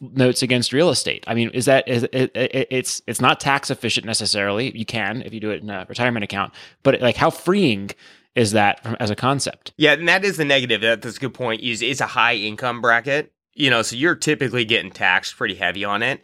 [0.00, 1.24] notes against real estate.
[1.26, 4.76] I mean, is that is it, it, it's it's not tax efficient necessarily.
[4.76, 7.90] You can if you do it in a retirement account, but like how freeing
[8.34, 9.72] is that from, as a concept?
[9.76, 10.82] Yeah, and that is the negative.
[10.82, 11.62] That- That's a good point.
[11.62, 15.84] Is it's a high income bracket, you know, so you're typically getting taxed pretty heavy
[15.84, 16.20] on it.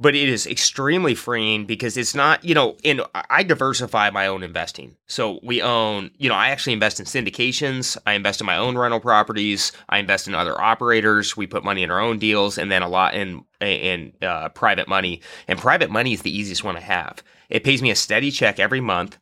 [0.00, 4.44] But it is extremely freeing because it's not, you know, and I diversify my own
[4.44, 4.94] investing.
[5.08, 7.96] So we own, you know, I actually invest in syndications.
[8.06, 9.72] I invest in my own rental properties.
[9.88, 11.36] I invest in other operators.
[11.36, 14.86] We put money in our own deals, and then a lot in in uh, private
[14.86, 15.20] money.
[15.48, 17.24] And private money is the easiest one to have.
[17.50, 19.18] It pays me a steady check every month.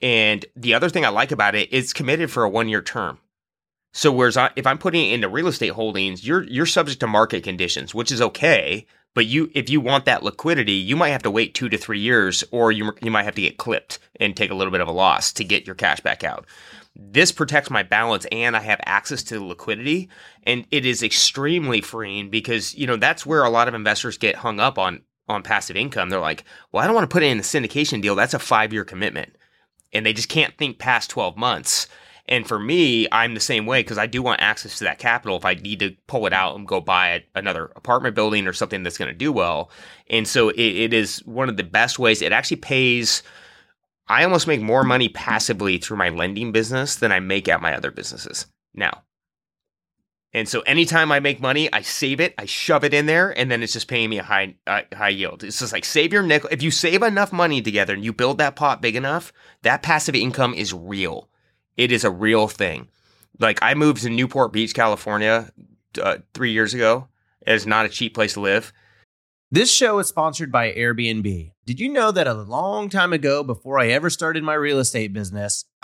[0.00, 3.18] And the other thing I like about it, it's committed for a one year term.
[3.92, 7.06] So whereas I, if I'm putting it into real estate holdings, you're you're subject to
[7.06, 8.86] market conditions, which is okay.
[9.16, 12.00] But you, if you want that liquidity, you might have to wait two to three
[12.00, 14.88] years, or you you might have to get clipped and take a little bit of
[14.88, 16.44] a loss to get your cash back out.
[16.94, 20.10] This protects my balance, and I have access to liquidity,
[20.42, 24.36] and it is extremely freeing because you know that's where a lot of investors get
[24.36, 25.00] hung up on
[25.30, 26.10] on passive income.
[26.10, 28.16] They're like, "Well, I don't want to put it in a syndication deal.
[28.16, 29.34] That's a five year commitment."
[29.92, 31.88] and they just can't think past 12 months.
[32.28, 35.36] And for me, I'm the same way because I do want access to that capital
[35.36, 38.82] if I need to pull it out and go buy another apartment building or something
[38.82, 39.70] that's going to do well.
[40.10, 42.22] And so it, it is one of the best ways.
[42.22, 43.22] It actually pays.
[44.08, 47.76] I almost make more money passively through my lending business than I make at my
[47.76, 49.02] other businesses now.
[50.32, 53.50] And so anytime I make money, I save it, I shove it in there, and
[53.50, 55.42] then it's just paying me a high uh, high yield.
[55.42, 56.50] It's just like save your nickel.
[56.52, 60.14] If you save enough money together and you build that pot big enough, that passive
[60.14, 61.30] income is real.
[61.76, 62.88] It is a real thing.
[63.38, 65.50] Like I moved to Newport Beach, California,
[66.00, 67.08] uh, three years ago.
[67.46, 68.72] It is not a cheap place to live.
[69.50, 71.52] This show is sponsored by Airbnb.
[71.64, 75.12] Did you know that a long time ago, before I ever started my real estate
[75.12, 75.64] business,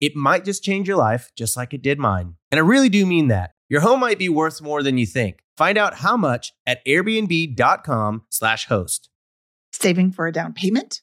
[0.00, 2.36] It might just change your life, just like it did mine.
[2.50, 3.52] And I really do mean that.
[3.68, 5.40] Your home might be worth more than you think.
[5.56, 9.10] Find out how much at airbnb.com/slash host.
[9.72, 11.02] Saving for a down payment,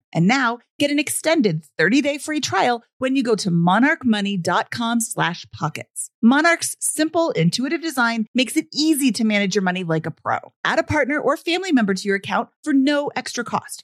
[0.13, 6.09] And now get an extended 30-day free trial when you go to monarchmoney.com slash pockets.
[6.21, 10.37] Monarch's simple, intuitive design makes it easy to manage your money like a pro.
[10.63, 13.83] Add a partner or family member to your account for no extra cost.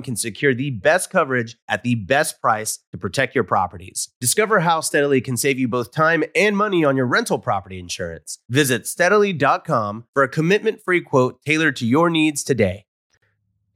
[0.01, 4.09] can secure the best coverage at the best price to protect your properties.
[4.19, 8.39] Discover how Steadily can save you both time and money on your rental property insurance.
[8.49, 12.85] Visit steadily.com for a commitment free quote tailored to your needs today.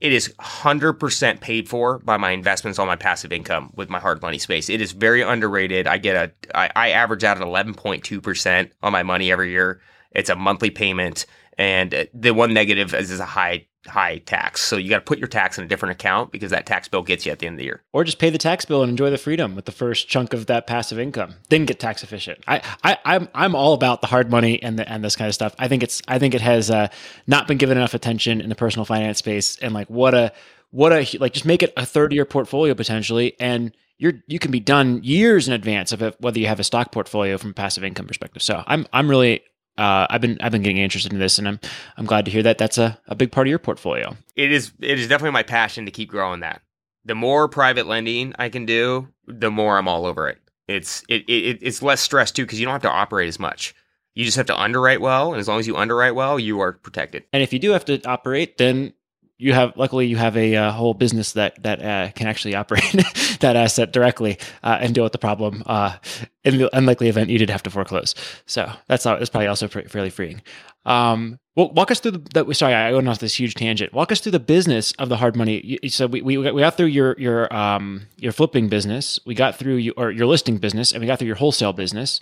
[0.02, 4.22] It is 100% paid for by my investments on my passive income with my hard
[4.22, 4.70] money space.
[4.70, 5.88] It is very underrated.
[5.88, 9.82] I get a, I, I average out at 11.2% on my money every year.
[10.12, 11.26] It's a monthly payment.
[11.58, 14.62] And the one negative is, is a high high tax.
[14.62, 17.04] So you got to put your tax in a different account because that tax bill
[17.04, 17.84] gets you at the end of the year.
[17.94, 20.48] Or just pay the tax bill and enjoy the freedom with the first chunk of
[20.48, 21.36] that passive income.
[21.50, 22.40] Then get tax efficient.
[22.48, 25.36] I, I I'm I'm all about the hard money and the and this kind of
[25.36, 25.56] stuff.
[25.60, 26.88] I think it's I think it has uh,
[27.28, 29.58] not been given enough attention in the personal finance space.
[29.60, 30.32] And like what a
[30.72, 34.52] what a like just make it a third year portfolio potentially and you're you can
[34.52, 37.54] be done years in advance of it, whether you have a stock portfolio from a
[37.54, 38.42] passive income perspective.
[38.42, 39.44] So I'm I'm really
[39.78, 41.60] uh, I've been I've been getting interested in this, and I'm
[41.98, 44.16] I'm glad to hear that that's a, a big part of your portfolio.
[44.36, 46.62] It is it is definitely my passion to keep growing that.
[47.04, 50.40] The more private lending I can do, the more I'm all over it.
[50.68, 53.76] It's it, it it's less stress too because you don't have to operate as much.
[54.14, 56.72] You just have to underwrite well, and as long as you underwrite well, you are
[56.72, 57.26] protected.
[57.34, 58.94] And if you do have to operate, then
[59.38, 62.92] you have luckily you have a uh, whole business that that uh, can actually operate
[63.40, 65.98] that asset directly uh, and deal with the problem uh,
[66.44, 68.16] in the unlikely event you did have to foreclose.
[68.46, 70.42] So that's that's probably also fairly freeing.
[70.86, 72.54] Um, well, walk us through the, the.
[72.54, 73.94] Sorry, I went off this huge tangent.
[73.94, 75.80] Walk us through the business of the hard money.
[75.88, 79.20] So we, we, we got through your your um your flipping business.
[79.26, 82.22] We got through your or your listing business, and we got through your wholesale business.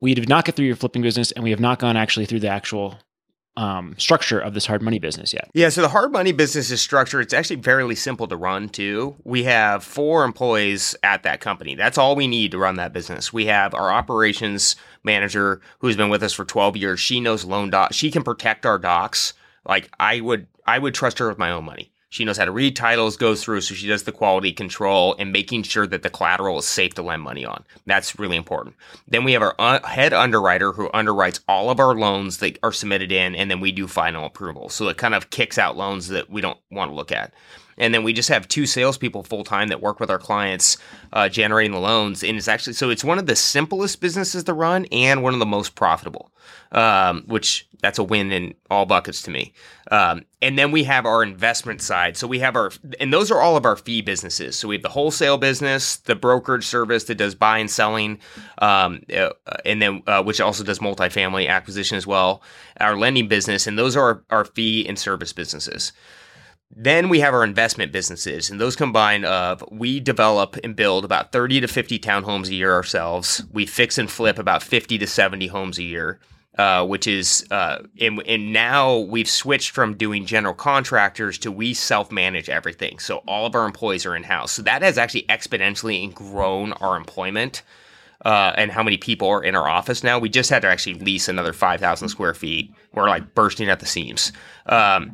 [0.00, 2.40] We did not get through your flipping business, and we have not gone actually through
[2.40, 2.98] the actual
[3.56, 5.50] um, structure of this hard money business yet.
[5.54, 7.22] Yeah, so the hard money business is structured.
[7.22, 9.16] It's actually fairly simple to run too.
[9.24, 11.74] We have four employees at that company.
[11.74, 13.32] That's all we need to run that business.
[13.32, 17.00] We have our operations manager who's been with us for 12 years.
[17.00, 17.96] She knows loan docs.
[17.96, 19.32] She can protect our docs.
[19.64, 21.92] Like I would, I would trust her with my own money.
[22.16, 25.30] She knows how to read titles, goes through, so she does the quality control and
[25.30, 27.62] making sure that the collateral is safe to lend money on.
[27.84, 28.74] That's really important.
[29.06, 32.72] Then we have our uh, head underwriter who underwrites all of our loans that are
[32.72, 34.70] submitted in, and then we do final approval.
[34.70, 37.34] So it kind of kicks out loans that we don't want to look at.
[37.76, 40.78] And then we just have two salespeople full time that work with our clients,
[41.12, 42.24] uh, generating the loans.
[42.24, 45.40] And it's actually so it's one of the simplest businesses to run and one of
[45.40, 46.32] the most profitable,
[46.72, 49.52] um, which that's a win in all buckets to me.
[49.92, 52.16] Um, and then we have our investment side.
[52.16, 54.58] So we have our, and those are all of our fee businesses.
[54.58, 58.18] So we have the wholesale business, the brokerage service that does buy and selling,
[58.58, 59.30] um, uh,
[59.64, 62.42] and then uh, which also does multifamily acquisition as well.
[62.80, 65.92] Our lending business, and those are our, our fee and service businesses.
[66.74, 71.30] Then we have our investment businesses, and those combine of we develop and build about
[71.30, 73.44] 30 to 50 townhomes a year ourselves.
[73.52, 76.18] We fix and flip about 50 to 70 homes a year.
[76.58, 81.74] Uh, which is uh, and, and now we've switched from doing general contractors to we
[81.74, 82.98] self-manage everything.
[82.98, 84.52] So all of our employees are in-house.
[84.52, 87.62] So that has actually exponentially grown our employment
[88.24, 90.18] uh, and how many people are in our office now.
[90.18, 92.72] We just had to actually lease another 5000 square feet.
[92.94, 94.32] We're like bursting at the seams.
[94.64, 95.12] Um,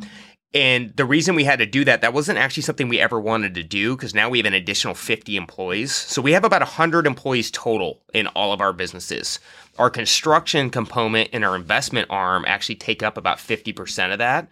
[0.55, 3.55] and the reason we had to do that, that wasn't actually something we ever wanted
[3.55, 5.95] to do because now we have an additional 50 employees.
[5.95, 9.40] So we have about 100 employees total in all of our businesses.
[9.78, 14.48] Our construction component and our investment arm actually take up about 50% of that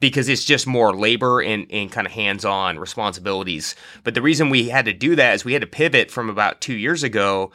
[0.00, 3.74] because it's just more labor and, and kind of hands on responsibilities.
[4.02, 6.60] But the reason we had to do that is we had to pivot from about
[6.60, 7.52] two years ago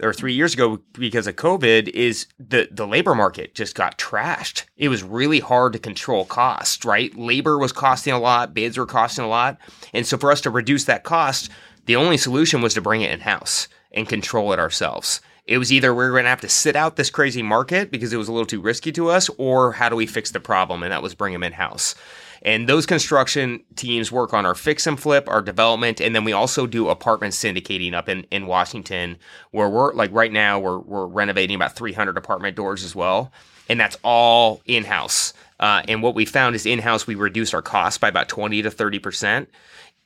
[0.00, 4.64] or three years ago because of COVID is the the labor market just got trashed.
[4.76, 7.14] It was really hard to control costs, right?
[7.16, 9.58] Labor was costing a lot, bids were costing a lot.
[9.92, 11.50] And so for us to reduce that cost,
[11.84, 15.20] the only solution was to bring it in house and control it ourselves.
[15.44, 18.12] It was either we are going to have to sit out this crazy market because
[18.12, 20.82] it was a little too risky to us, or how do we fix the problem?
[20.82, 21.96] And that was bring them in house.
[22.42, 26.32] And those construction teams work on our fix and flip, our development, and then we
[26.32, 29.16] also do apartment syndicating up in, in Washington,
[29.52, 33.30] where we're like right now we're we're renovating about 300 apartment doors as well,
[33.68, 35.34] and that's all in house.
[35.60, 38.62] Uh, and what we found is in house we reduce our costs by about 20
[38.62, 39.48] to 30 percent,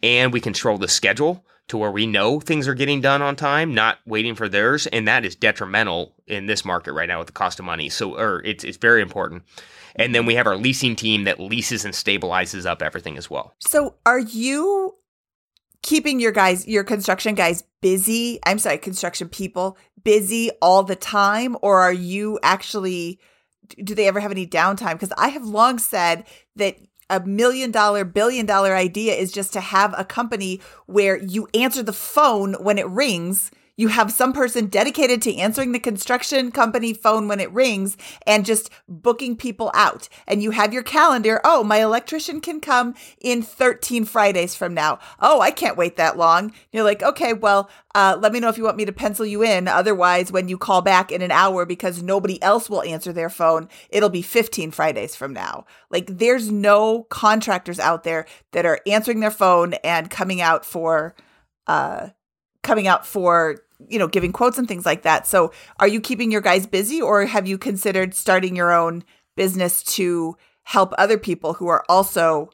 [0.03, 3.75] and we control the schedule to where we know things are getting done on time,
[3.75, 7.33] not waiting for theirs, and that is detrimental in this market right now with the
[7.33, 7.89] cost of money.
[7.89, 9.43] So, or it's it's very important.
[9.97, 13.55] And then we have our leasing team that leases and stabilizes up everything as well.
[13.61, 14.95] So are you
[15.83, 18.39] keeping your guys, your construction guys busy?
[18.45, 21.57] I'm sorry, construction people busy all the time?
[21.63, 23.19] Or are you actually,
[23.83, 24.93] do they ever have any downtime?
[24.93, 26.25] Because I have long said
[26.57, 26.77] that
[27.09, 31.83] a million dollar, billion dollar idea is just to have a company where you answer
[31.83, 36.95] the phone when it rings you have some person dedicated to answering the construction company
[36.95, 37.97] phone when it rings
[38.27, 40.09] and just booking people out.
[40.27, 41.41] And you have your calendar.
[41.45, 44.99] Oh, my electrician can come in 13 Fridays from now.
[45.21, 46.53] Oh, I can't wait that long.
[46.73, 49.43] You're like, okay, well, uh, let me know if you want me to pencil you
[49.43, 49.69] in.
[49.69, 53.69] Otherwise, when you call back in an hour because nobody else will answer their phone,
[53.91, 55.67] it'll be 15 Fridays from now.
[55.91, 61.15] Like, there's no contractors out there that are answering their phone and coming out for,
[61.67, 62.09] uh,
[62.63, 65.27] coming out for you know, giving quotes and things like that.
[65.27, 69.05] So, are you keeping your guys busy or have you considered starting your own
[69.37, 72.51] business to help other people who are also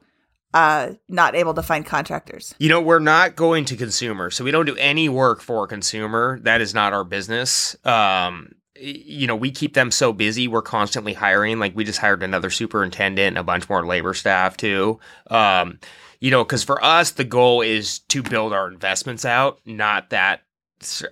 [0.54, 2.54] uh, not able to find contractors?
[2.58, 4.30] You know, we're not going to consumer.
[4.30, 6.38] So, we don't do any work for a consumer.
[6.42, 7.76] That is not our business.
[7.84, 10.48] Um, you know, we keep them so busy.
[10.48, 11.58] We're constantly hiring.
[11.58, 14.98] Like, we just hired another superintendent and a bunch more labor staff, too.
[15.30, 15.78] Um,
[16.18, 20.42] you know, because for us, the goal is to build our investments out, not that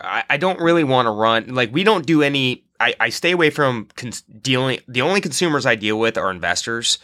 [0.01, 2.65] I, don't really want to run like we don't do any.
[2.79, 4.81] I, I stay away from cons- dealing.
[4.89, 6.99] The only consumers I deal with are investors,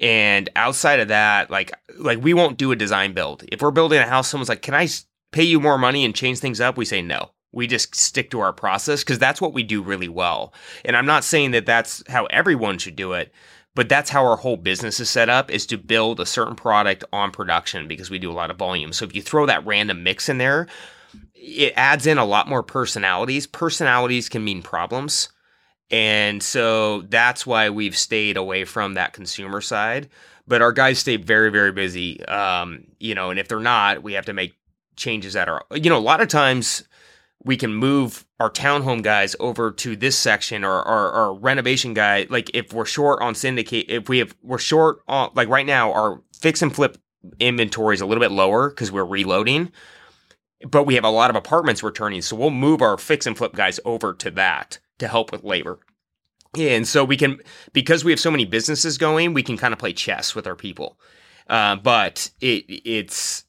[0.00, 3.44] and outside of that, like like we won't do a design build.
[3.50, 4.88] If we're building a house, someone's like, "Can I
[5.32, 7.30] pay you more money and change things up?" We say no.
[7.52, 10.52] We just stick to our process because that's what we do really well.
[10.84, 13.32] And I'm not saying that that's how everyone should do it,
[13.76, 17.04] but that's how our whole business is set up is to build a certain product
[17.12, 18.92] on production because we do a lot of volume.
[18.92, 20.66] So if you throw that random mix in there,
[21.46, 23.46] it adds in a lot more personalities.
[23.46, 25.28] Personalities can mean problems.
[25.90, 30.08] And so that's why we've stayed away from that consumer side.
[30.48, 32.24] But our guys stay very, very busy.
[32.26, 34.56] Um, you know, and if they're not, we have to make
[34.96, 36.82] changes that are, you know, a lot of times
[37.44, 42.26] we can move our townhome guys over to this section or our, renovation guy.
[42.28, 45.92] Like if we're short on syndicate, if we have, we're short on, like right now,
[45.92, 46.98] our fix and flip
[47.38, 49.70] inventory is a little bit lower because we're reloading
[50.70, 53.54] but we have a lot of apartments returning, so we'll move our fix and flip
[53.54, 55.78] guys over to that to help with labor.
[56.58, 57.40] And so we can,
[57.72, 60.56] because we have so many businesses going, we can kind of play chess with our
[60.56, 60.98] people.
[61.48, 63.44] Uh, but it it's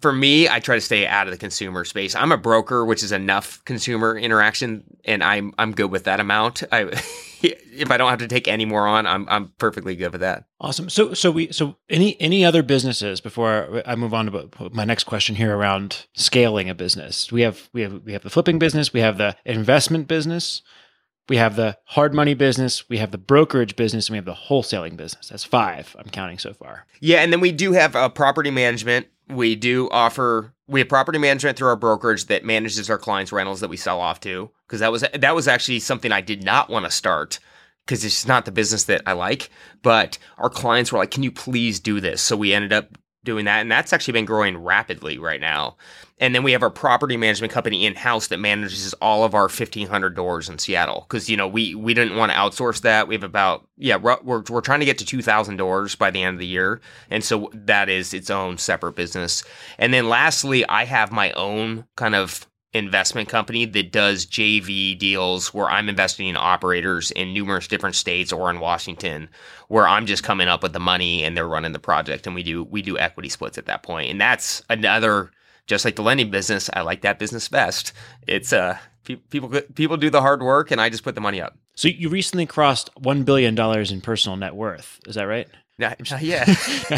[0.00, 2.14] for me, I try to stay out of the consumer space.
[2.14, 6.62] I'm a broker, which is enough consumer interaction, and I'm I'm good with that amount.
[6.72, 6.84] I
[7.72, 10.44] if I don't have to take any more on, I'm I'm perfectly good with that.
[10.60, 10.88] Awesome.
[10.88, 15.04] So so we so any any other businesses before I move on to my next
[15.04, 17.30] question here around scaling a business.
[17.30, 20.62] We have we have we have the flipping business, we have the investment business,
[21.28, 24.34] we have the hard money business, we have the brokerage business, and we have the
[24.34, 25.28] wholesaling business.
[25.28, 25.94] That's five.
[25.98, 26.86] I'm counting so far.
[27.00, 31.18] Yeah, and then we do have a property management we do offer we have property
[31.18, 34.80] management through our brokerage that manages our clients' rentals that we sell off to because
[34.80, 37.38] that was that was actually something I did not want to start
[37.84, 39.50] because it's not the business that I like.
[39.82, 43.44] But our clients were like, "Can you please do this?" So we ended up doing
[43.46, 43.60] that.
[43.60, 45.76] And that's actually been growing rapidly right now.
[46.18, 49.44] And then we have our property management company in house that manages all of our
[49.44, 51.06] 1500 doors in Seattle.
[51.08, 53.08] Cause, you know, we, we didn't want to outsource that.
[53.08, 56.34] We have about, yeah, we're, we're trying to get to 2000 doors by the end
[56.34, 56.80] of the year.
[57.10, 59.42] And so that is its own separate business.
[59.78, 65.54] And then lastly, I have my own kind of investment company that does JV deals
[65.54, 69.28] where I'm investing in operators in numerous different states or in Washington
[69.68, 72.42] where I'm just coming up with the money and they're running the project and we
[72.42, 74.10] do we do equity splits at that point.
[74.10, 75.30] And that's another
[75.66, 77.92] just like the lending business, I like that business best.
[78.26, 81.56] It's uh people people do the hard work and I just put the money up.
[81.76, 85.00] So you recently crossed 1 billion dollars in personal net worth.
[85.06, 85.48] Is that right?
[85.76, 86.46] Not yet.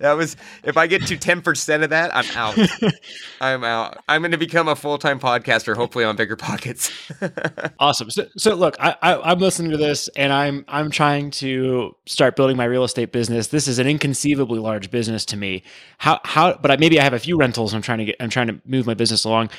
[0.00, 2.58] that was if I get to ten percent of that, I'm out.
[3.40, 3.98] I'm out.
[4.08, 7.70] I'm going to become a full time podcaster, hopefully on BiggerPockets.
[7.78, 8.10] awesome.
[8.10, 12.34] So, so look, I, I, I'm listening to this, and I'm I'm trying to start
[12.34, 13.46] building my real estate business.
[13.46, 15.62] This is an inconceivably large business to me.
[15.98, 16.54] How how?
[16.54, 17.72] But I, maybe I have a few rentals.
[17.72, 18.16] I'm trying to get.
[18.18, 19.50] I'm trying to move my business along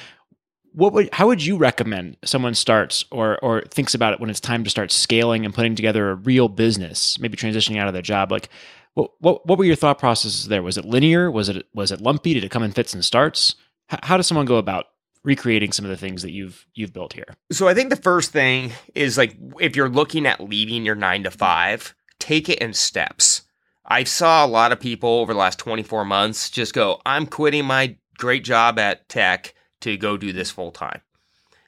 [0.74, 4.40] what would how would you recommend someone starts or or thinks about it when it's
[4.40, 8.02] time to start scaling and putting together a real business, maybe transitioning out of their
[8.02, 8.32] job?
[8.32, 8.50] Like,
[8.94, 10.64] what what what were your thought processes there?
[10.64, 11.30] Was it linear?
[11.32, 12.34] Was it was it lumpy?
[12.34, 13.56] Did it come in fits and starts?
[13.92, 14.88] H- how does someone go about
[15.24, 17.36] recreating some of the things that you've you've built here?
[17.52, 21.24] So I think the first thing is like if you're looking at leaving your nine
[21.24, 23.44] to five, take it in steps.
[23.86, 27.66] I saw a lot of people over the last 24 months just go, I'm quitting
[27.66, 29.54] my great job at tech
[29.84, 31.02] to go do this full time.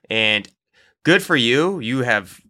[0.09, 0.47] And
[1.03, 1.80] good for you.
[1.80, 2.41] You have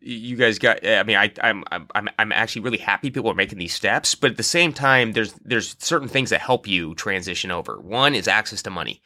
[0.00, 3.58] you guys got I mean I I'm I'm I'm actually really happy people are making
[3.58, 7.50] these steps, but at the same time there's there's certain things that help you transition
[7.50, 7.80] over.
[7.80, 9.00] One is access to money.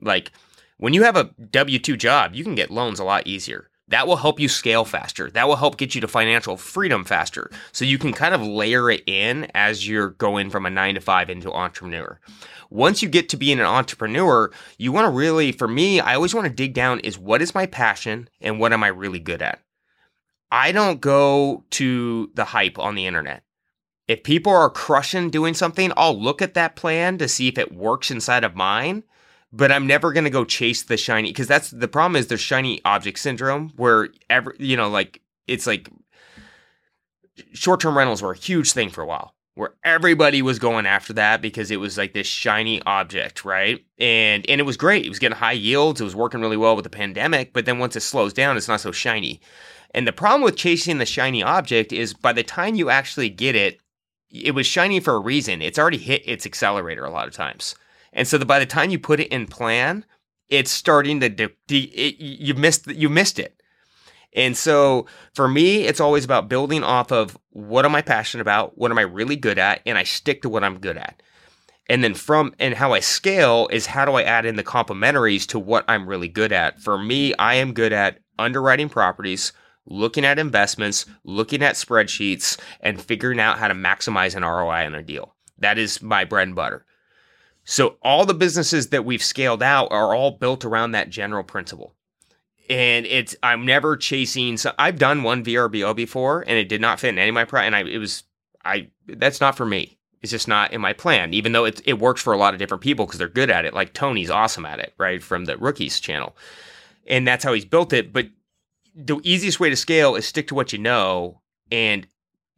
[0.00, 0.32] Like
[0.78, 3.70] when you have a W2 job, you can get loans a lot easier.
[3.88, 5.30] That will help you scale faster.
[5.30, 7.50] That will help get you to financial freedom faster.
[7.72, 11.00] So you can kind of layer it in as you're going from a 9 to
[11.00, 12.18] 5 into entrepreneur
[12.70, 16.34] once you get to being an entrepreneur, you want to really, for me, I always
[16.34, 19.42] want to dig down is what is my passion and what am I really good
[19.42, 19.60] at?
[20.50, 23.42] I don't go to the hype on the internet.
[24.06, 27.72] If people are crushing doing something, I'll look at that plan to see if it
[27.74, 29.02] works inside of mine.
[29.56, 32.80] But I'm never gonna go chase the shiny because that's the problem is there's shiny
[32.84, 35.88] object syndrome where every you know like it's like
[37.52, 41.14] short term rentals were a huge thing for a while where everybody was going after
[41.14, 43.84] that because it was like this shiny object, right?
[43.98, 45.06] And and it was great.
[45.06, 46.00] It was getting high yields.
[46.00, 48.68] It was working really well with the pandemic, but then once it slows down, it's
[48.68, 49.40] not so shiny.
[49.92, 53.56] And the problem with chasing the shiny object is by the time you actually get
[53.56, 53.80] it,
[54.30, 55.62] it was shiny for a reason.
[55.62, 57.74] It's already hit its accelerator a lot of times.
[58.16, 60.04] And so the, by the time you put it in plan,
[60.48, 63.60] it's starting to de- de- it, you missed you missed it.
[64.32, 68.76] And so for me, it's always about building off of what am I passionate about?
[68.76, 69.80] What am I really good at?
[69.86, 71.22] And I stick to what I'm good at.
[71.88, 75.46] And then from and how I scale is how do I add in the complementaries
[75.48, 76.80] to what I'm really good at?
[76.80, 79.52] For me, I am good at underwriting properties,
[79.84, 84.94] looking at investments, looking at spreadsheets, and figuring out how to maximize an ROI on
[84.94, 85.34] a deal.
[85.58, 86.86] That is my bread and butter.
[87.66, 91.96] So all the businesses that we've scaled out are all built around that general principle
[92.68, 94.56] and it's I'm never chasing.
[94.56, 97.44] So I've done one VRBO before, and it did not fit in any of my
[97.44, 98.24] pri and I it was
[98.64, 99.98] I that's not for me.
[100.22, 102.58] It's just not in my plan, even though it it works for a lot of
[102.58, 103.74] different people because they're good at it.
[103.74, 106.36] Like Tony's awesome at it, right from the rookies channel,
[107.06, 108.12] and that's how he's built it.
[108.12, 108.28] But
[108.94, 112.06] the easiest way to scale is stick to what you know and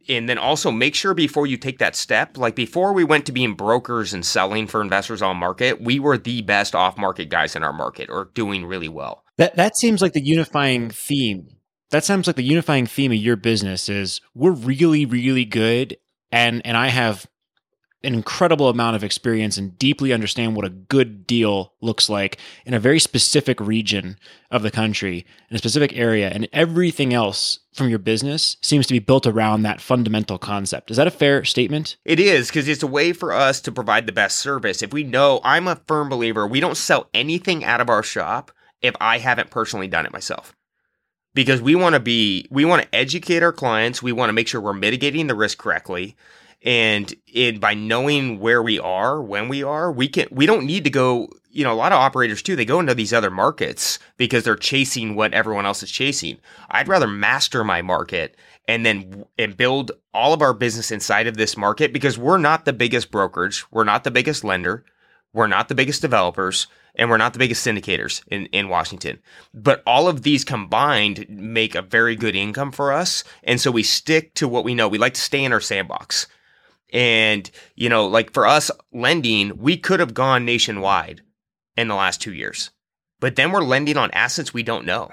[0.09, 3.31] and then also make sure before you take that step like before we went to
[3.31, 7.55] being brokers and selling for investors on market we were the best off market guys
[7.55, 9.23] in our market or doing really well.
[9.37, 11.47] That that seems like the unifying theme.
[11.91, 15.97] That sounds like the unifying theme of your business is we're really really good
[16.31, 17.25] and and i have
[18.03, 22.73] an incredible amount of experience and deeply understand what a good deal looks like in
[22.73, 24.17] a very specific region
[24.51, 28.93] of the country, in a specific area, and everything else from your business seems to
[28.93, 30.89] be built around that fundamental concept.
[30.89, 31.97] Is that a fair statement?
[32.05, 34.81] It is because it's a way for us to provide the best service.
[34.81, 38.51] If we know, I'm a firm believer, we don't sell anything out of our shop
[38.81, 40.55] if I haven't personally done it myself
[41.33, 44.47] because we want to be we want to educate our clients we want to make
[44.47, 46.15] sure we're mitigating the risk correctly
[46.63, 50.83] and it, by knowing where we are when we are we can we don't need
[50.83, 53.99] to go you know a lot of operators too they go into these other markets
[54.17, 56.37] because they're chasing what everyone else is chasing
[56.71, 58.35] i'd rather master my market
[58.67, 62.65] and then and build all of our business inside of this market because we're not
[62.65, 64.83] the biggest brokerage we're not the biggest lender
[65.31, 69.19] we're not the biggest developers and we're not the biggest syndicators in, in Washington.
[69.53, 73.23] But all of these combined make a very good income for us.
[73.43, 74.87] And so we stick to what we know.
[74.87, 76.27] We like to stay in our sandbox.
[76.91, 81.21] And, you know, like for us lending, we could have gone nationwide
[81.77, 82.71] in the last two years.
[83.19, 85.09] But then we're lending on assets we don't know.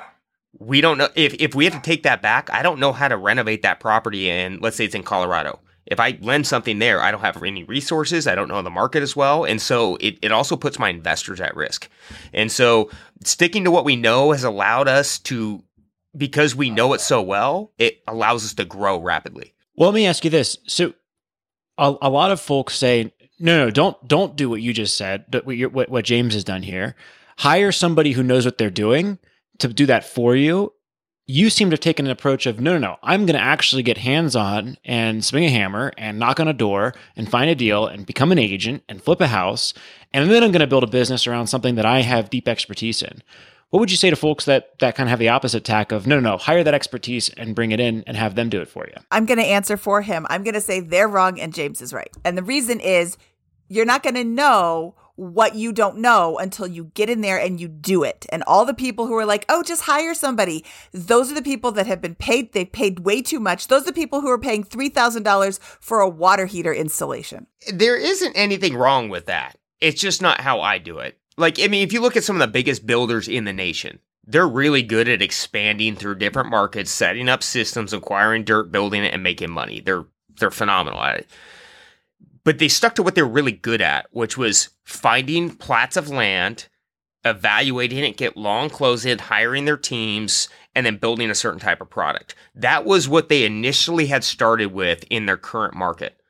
[0.59, 3.09] We don't know if, if we have to take that back, I don't know how
[3.09, 5.61] to renovate that property in, let's say it's in Colorado.
[5.87, 8.27] If I lend something there, I don't have any resources.
[8.27, 9.45] I don't know the market as well.
[9.45, 11.89] And so it, it also puts my investors at risk.
[12.33, 12.91] And so
[13.22, 15.62] sticking to what we know has allowed us to,
[16.16, 19.55] because we know it so well, it allows us to grow rapidly.
[19.77, 20.59] Well, let me ask you this.
[20.66, 20.95] So
[21.79, 25.24] a, a lot of folks say, no, no, don't don't do what you just said.
[25.45, 26.95] What, what, what James has done here.
[27.39, 29.18] Hire somebody who knows what they're doing
[29.59, 30.72] to do that for you.
[31.29, 32.97] You seem to have taken an approach of no, no, no.
[33.03, 36.53] I'm going to actually get hands on and swing a hammer and knock on a
[36.53, 39.74] door and find a deal and become an agent and flip a house,
[40.14, 43.03] and then I'm going to build a business around something that I have deep expertise
[43.03, 43.22] in.
[43.71, 46.07] What would you say to folks that that kind of have the opposite tack of
[46.07, 48.69] no, no, no, hire that expertise and bring it in and have them do it
[48.69, 48.95] for you?
[49.11, 50.27] I'm going to answer for him.
[50.31, 52.11] I'm going to say they're wrong and James is right.
[52.25, 53.17] And the reason is
[53.69, 57.59] you're not going to know what you don't know until you get in there and
[57.61, 58.27] you do it.
[58.29, 61.73] And all the people who are like, oh, just hire somebody, those are the people
[61.73, 62.53] that have been paid.
[62.53, 63.67] They've paid way too much.
[63.67, 67.47] Those are the people who are paying $3,000 for a water heater installation.
[67.73, 69.59] There isn't anything wrong with that.
[69.81, 72.37] It's just not how I do it like I mean, if you look at some
[72.37, 76.91] of the biggest builders in the nation, they're really good at expanding through different markets,
[76.91, 79.80] setting up systems, acquiring dirt, building it, and making money.
[79.80, 80.05] They're
[80.39, 81.30] they're phenomenal at it.
[82.45, 86.68] But they stuck to what they're really good at, which was finding plats of land,
[87.24, 91.91] evaluating it, get long closed, hiring their teams, and then building a certain type of
[91.91, 92.34] product.
[92.55, 96.20] That was what they initially had started with in their current market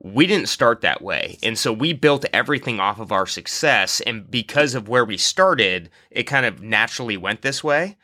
[0.00, 1.38] we didn't start that way.
[1.42, 4.00] And so we built everything off of our success.
[4.02, 7.96] And because of where we started, it kind of naturally went this way.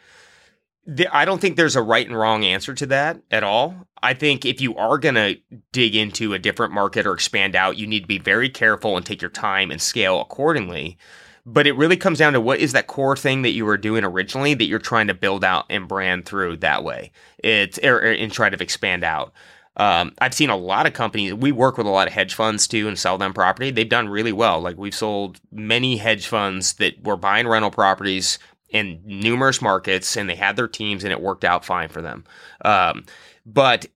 [1.11, 3.87] I don't think there's a right and wrong answer to that at all.
[4.03, 5.39] I think if you are going to
[5.73, 9.07] dig into a different market or expand out, you need to be very careful and
[9.07, 10.99] take your time and scale accordingly.
[11.47, 14.05] But it really comes down to what is that core thing that you were doing
[14.05, 17.13] originally that you're trying to build out and brand through that way.
[17.39, 19.33] It's or, or, and try to expand out.
[19.77, 21.35] Um, I've seen a lot of companies.
[21.35, 23.71] We work with a lot of hedge funds too and sell them property.
[23.71, 24.61] They've done really well.
[24.61, 28.39] Like we've sold many hedge funds that were buying rental properties
[28.71, 32.25] in numerous markets, and they had their teams, and it worked out fine for them.
[32.65, 33.05] Um,
[33.47, 33.87] but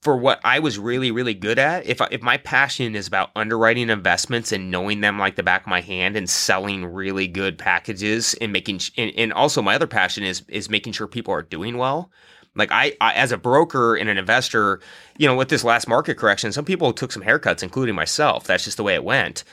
[0.00, 3.30] for what I was really, really good at, if I, if my passion is about
[3.36, 7.56] underwriting investments and knowing them like the back of my hand and selling really good
[7.56, 11.42] packages and making, and, and also my other passion is is making sure people are
[11.42, 12.10] doing well
[12.54, 14.80] like I, I, as a broker and an investor,
[15.16, 18.44] you know, with this last market correction, some people took some haircuts, including myself.
[18.44, 19.44] That's just the way it went.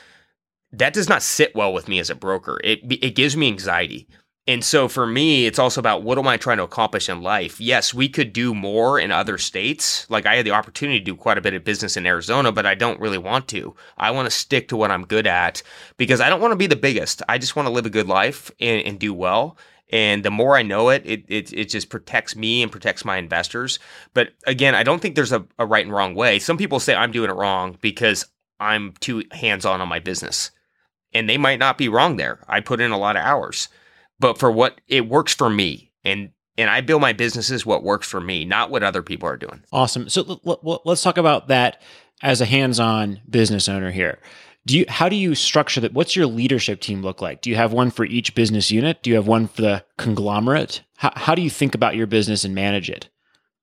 [0.72, 2.60] That does not sit well with me as a broker.
[2.62, 4.06] It it gives me anxiety.
[4.46, 7.60] And so for me, it's also about what am I trying to accomplish in life?
[7.60, 10.08] Yes, we could do more in other states.
[10.10, 12.66] Like I had the opportunity to do quite a bit of business in Arizona, but
[12.66, 13.76] I don't really want to.
[13.98, 15.62] I want to stick to what I'm good at
[15.98, 17.22] because I don't want to be the biggest.
[17.28, 19.56] I just want to live a good life and, and do well.
[19.92, 23.16] And the more I know it, it, it, it just protects me and protects my
[23.16, 23.78] investors.
[24.14, 26.38] But again, I don't think there's a, a right and wrong way.
[26.38, 28.24] Some people say I'm doing it wrong because
[28.60, 30.50] I'm too hands on on my business.
[31.12, 32.44] And they might not be wrong there.
[32.48, 33.68] I put in a lot of hours.
[34.20, 35.90] But for what it works for me.
[36.04, 39.36] and and I build my businesses what works for me, not what other people are
[39.36, 39.62] doing.
[39.72, 40.10] Awesome.
[40.10, 41.80] So l- l- let's talk about that
[42.22, 44.18] as a hands-on business owner here.
[44.66, 45.92] Do you how do you structure that?
[45.92, 47.40] What's your leadership team look like?
[47.40, 49.02] Do you have one for each business unit?
[49.02, 50.82] Do you have one for the conglomerate?
[50.96, 53.08] How, how do you think about your business and manage it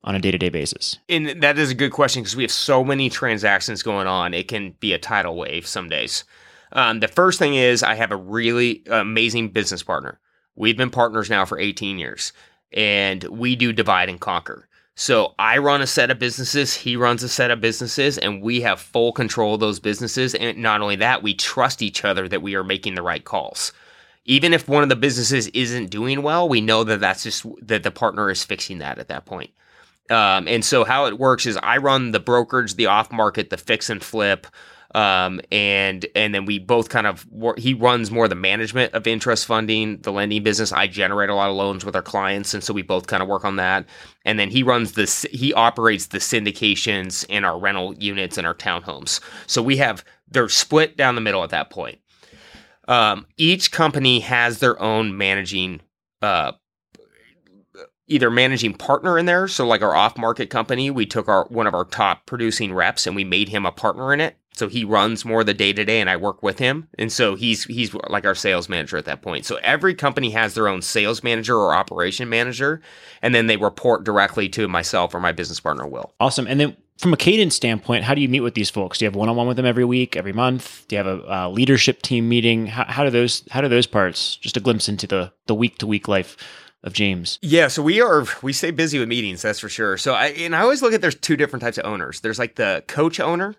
[0.04, 0.98] on a day-to-day basis?
[1.08, 4.34] And that is a good question because we have so many transactions going on.
[4.34, 6.24] It can be a tidal wave some days.
[6.72, 10.20] Um, the first thing is I have a really amazing business partner.
[10.56, 12.34] We've been partners now for 18 years,
[12.74, 14.68] and we do divide and conquer.
[15.00, 18.62] So I run a set of businesses, he runs a set of businesses, and we
[18.62, 20.34] have full control of those businesses.
[20.34, 23.72] And not only that, we trust each other that we are making the right calls.
[24.26, 27.84] Even if one of the businesses isn't doing well, we know that that's just that
[27.84, 29.52] the partner is fixing that at that point.
[30.10, 33.58] Um, and so how it works is I run the brokerage, the off market, the
[33.58, 34.48] fix and flip,
[34.96, 37.26] um, and and then we both kind of
[37.58, 40.72] he runs more the management of interest funding, the lending business.
[40.72, 43.30] I generate a lot of loans with our clients, and so we both kind of
[43.30, 43.86] work on that.
[44.26, 48.56] And then he runs the he operates the syndications in our rental units and our
[48.56, 49.20] townhomes.
[49.46, 52.00] So we have they're split down the middle at that point.
[52.88, 55.82] Um, each company has their own managing
[56.22, 56.54] uh,
[58.08, 59.48] either managing partner in there.
[59.48, 63.06] So like our off market company, we took our one of our top producing reps
[63.06, 64.38] and we made him a partner in it.
[64.58, 66.88] So he runs more the day to day and I work with him.
[66.98, 69.46] And so he's he's like our sales manager at that point.
[69.46, 72.82] So every company has their own sales manager or operation manager
[73.22, 76.14] and then they report directly to myself or my business partner Will.
[76.20, 76.48] Awesome.
[76.48, 78.98] And then from a cadence standpoint, how do you meet with these folks?
[78.98, 80.86] Do you have one on one with them every week, every month?
[80.88, 82.66] Do you have a, a leadership team meeting?
[82.66, 84.36] How, how do those how do those parts?
[84.38, 86.36] Just a glimpse into the the week to week life
[86.84, 87.38] of James.
[87.42, 89.98] Yeah, so we are we stay busy with meetings, that's for sure.
[89.98, 92.22] So I and I always look at there's two different types of owners.
[92.22, 93.56] There's like the coach owner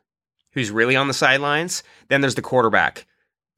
[0.53, 1.83] who's really on the sidelines.
[2.09, 3.07] Then there's the quarterback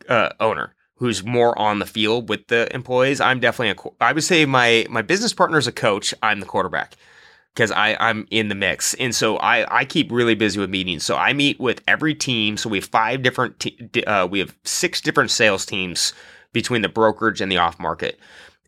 [0.09, 3.21] uh, owner who's more on the field with the employees.
[3.21, 6.15] I'm definitely a I would say my my business partner is a coach.
[6.23, 6.97] I'm the quarterback
[7.55, 11.05] because I I'm in the mix, and so I I keep really busy with meetings.
[11.05, 12.57] So I meet with every team.
[12.57, 16.13] So we have five different te- uh, we have six different sales teams
[16.53, 18.19] between the brokerage and the off market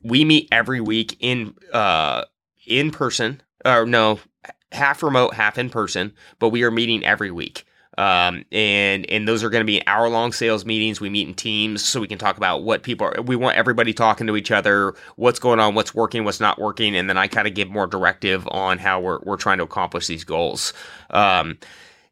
[0.03, 2.25] we meet every week in uh
[2.67, 4.19] in person or no
[4.73, 7.65] half remote half in person but we are meeting every week
[7.99, 11.01] um, and and those are going to be hour long sales meetings.
[11.01, 13.23] We meet in teams so we can talk about what people are.
[13.23, 16.97] We want everybody talking to each other, what's going on, what's working, what's not working,
[16.97, 20.07] and then I kind of give more directive on how we're we're trying to accomplish
[20.07, 20.73] these goals.
[21.11, 21.59] Um,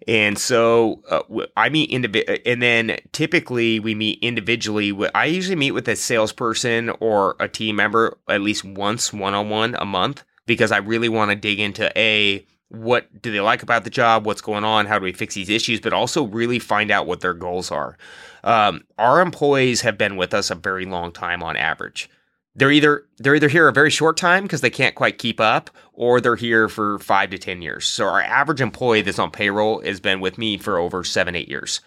[0.08, 1.22] and so uh,
[1.56, 4.96] I meet individual, and then typically we meet individually.
[5.14, 9.50] I usually meet with a salesperson or a team member at least once, one on
[9.50, 13.62] one a month, because I really want to dig into a what do they like
[13.62, 16.58] about the job, what's going on, how do we fix these issues, but also really
[16.58, 17.98] find out what their goals are.
[18.44, 22.08] Um, our employees have been with us a very long time on average.
[22.54, 25.70] They're either they're either here a very short time because they can't quite keep up
[25.92, 27.86] or they're here for five to ten years.
[27.86, 31.48] So our average employee that's on payroll has been with me for over seven eight
[31.48, 31.80] years.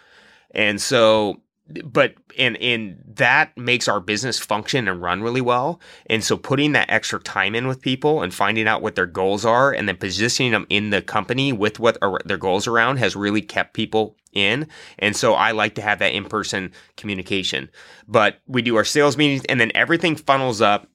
[0.52, 1.42] And so
[1.86, 5.80] but and and that makes our business function and run really well.
[6.08, 9.46] And so putting that extra time in with people and finding out what their goals
[9.46, 13.16] are and then positioning them in the company with what are their goals around has
[13.16, 14.68] really kept people in.
[15.00, 17.70] And so i like to have that in-person communication.
[18.08, 20.88] But we do our sales meetings and then everything funnels up.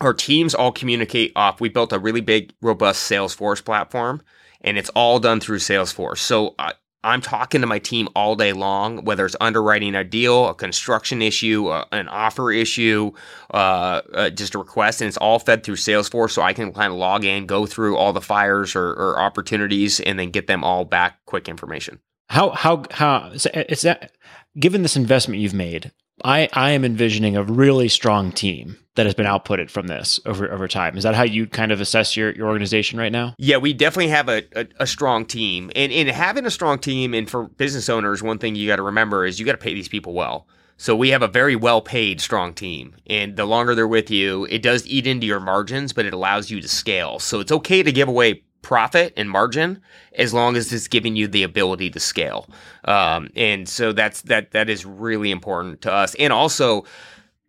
[0.00, 1.60] Our teams all communicate off.
[1.60, 4.22] We built a really big robust salesforce platform
[4.62, 6.18] and it's all done through salesforce.
[6.18, 10.48] So uh, I'm talking to my team all day long, whether it's underwriting a deal,
[10.48, 13.12] a construction issue, uh, an offer issue,
[13.54, 16.32] uh, uh, just a request, and it's all fed through Salesforce.
[16.32, 20.00] So I can kind of log in, go through all the fires or, or opportunities,
[20.00, 22.00] and then get them all back quick information.
[22.28, 24.12] How how how it's that
[24.58, 25.92] given this investment you've made,
[26.24, 30.50] I, I am envisioning a really strong team that has been outputted from this over
[30.50, 30.96] over time.
[30.96, 33.34] Is that how you kind of assess your, your organization right now?
[33.38, 35.70] Yeah, we definitely have a, a, a strong team.
[35.74, 38.82] And, and having a strong team, and for business owners, one thing you got to
[38.82, 40.46] remember is you got to pay these people well.
[40.76, 42.96] So we have a very well paid, strong team.
[43.06, 46.50] And the longer they're with you, it does eat into your margins, but it allows
[46.50, 47.18] you to scale.
[47.18, 49.80] So it's okay to give away profit and margin
[50.14, 52.48] as long as it's giving you the ability to scale.
[52.84, 56.14] Um, and so that's that that is really important to us.
[56.16, 56.84] And also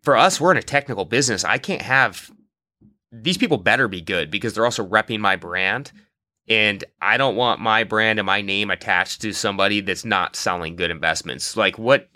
[0.04, 1.44] for us, we're in a technical business.
[1.44, 2.32] I can't have
[3.12, 5.92] these people better be good because they're also repping my brand.
[6.48, 10.76] And I don't want my brand and my name attached to somebody that's not selling
[10.76, 11.56] good investments.
[11.56, 12.10] Like what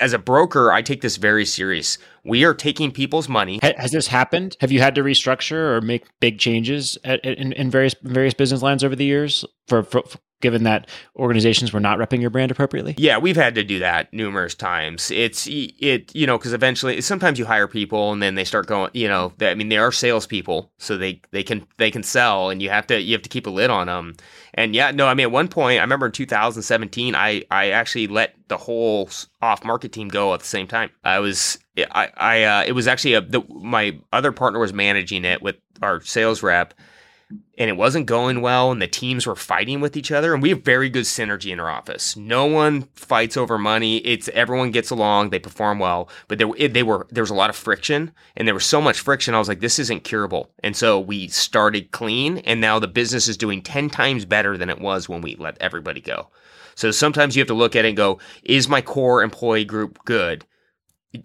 [0.00, 1.98] as a broker, I take this very serious.
[2.26, 3.60] We are taking people's money.
[3.62, 4.56] Has this happened?
[4.60, 8.62] Have you had to restructure or make big changes at, in, in, various various business
[8.62, 10.02] lines over the years for, for
[10.40, 12.94] given that organizations were not repping your brand appropriately?
[12.98, 15.10] Yeah, we've had to do that numerous times.
[15.10, 18.90] It's it you know because eventually sometimes you hire people and then they start going
[18.94, 22.50] you know they, I mean they are salespeople so they they can they can sell
[22.50, 24.16] and you have to you have to keep a lid on them.
[24.54, 28.06] And yeah, no, I mean at one point I remember in 2017 I I actually
[28.06, 29.10] let the whole
[29.42, 30.90] off market team go at the same time.
[31.04, 35.24] I was I I uh, it was actually a the, my other partner was managing
[35.24, 36.74] it with our sales rep
[37.58, 40.50] and it wasn't going well and the teams were fighting with each other and we
[40.50, 42.16] have very good synergy in our office.
[42.16, 43.98] No one fights over money.
[43.98, 45.30] It's everyone gets along.
[45.30, 46.08] They perform well.
[46.28, 48.80] But there it, they were there was a lot of friction and there was so
[48.80, 50.52] much friction i was like this isn't curable.
[50.62, 54.70] And so we started clean and now the business is doing 10 times better than
[54.70, 56.28] it was when we let everybody go.
[56.76, 59.98] So sometimes you have to look at it and go is my core employee group
[60.04, 60.44] good?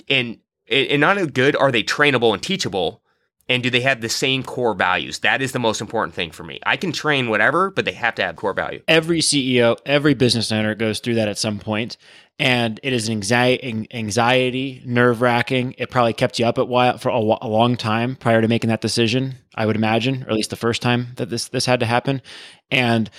[0.10, 3.02] And and not good are they trainable and teachable
[3.50, 5.20] and do they have the same core values?
[5.20, 6.60] That is the most important thing for me.
[6.66, 8.82] I can train whatever, but they have to have core value.
[8.88, 11.98] Every CEO, every business owner goes through that at some point,
[12.40, 15.76] and it is an anxiety, anxiety nerve wracking.
[15.78, 18.70] It probably kept you up at while for a, a, long time prior to making
[18.70, 19.36] that decision.
[19.56, 22.22] I would imagine, or at least the first time that this this had to happen,
[22.70, 23.10] and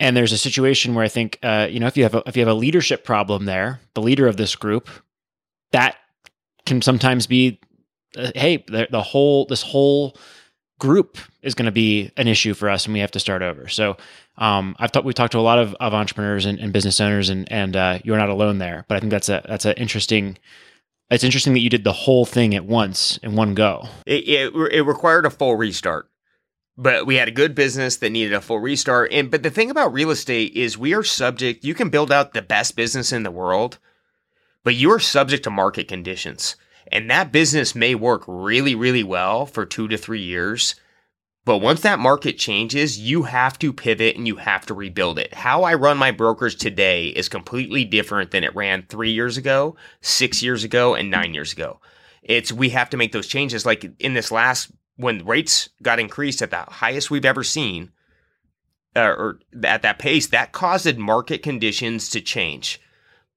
[0.00, 2.36] and there's a situation where I think uh, you know if you have a, if
[2.36, 4.88] you have a leadership problem there, the leader of this group,
[5.72, 5.96] that
[6.66, 7.58] can sometimes be
[8.16, 10.16] uh, hey, the, the whole this whole
[10.78, 13.68] group is going to be an issue for us, and we have to start over.
[13.68, 13.96] So
[14.36, 17.28] um, I've talked we talked to a lot of, of entrepreneurs and, and business owners,
[17.28, 18.84] and and uh, you're not alone there.
[18.88, 20.38] But I think that's a that's an interesting.
[21.10, 23.88] It's interesting that you did the whole thing at once in one go.
[24.04, 26.10] It, it, it required a full restart
[26.78, 29.70] but we had a good business that needed a full restart and but the thing
[29.70, 33.24] about real estate is we are subject you can build out the best business in
[33.24, 33.78] the world
[34.62, 36.56] but you are subject to market conditions
[36.90, 40.74] and that business may work really, really well for two to three years.
[41.44, 45.32] But once that market changes, you have to pivot and you have to rebuild it.
[45.32, 49.76] How I run my brokers today is completely different than it ran three years ago,
[50.02, 51.80] six years ago, and nine years ago.
[52.22, 53.64] It's we have to make those changes.
[53.64, 57.92] Like in this last, when rates got increased at the highest we've ever seen,
[58.94, 62.78] uh, or at that pace, that caused market conditions to change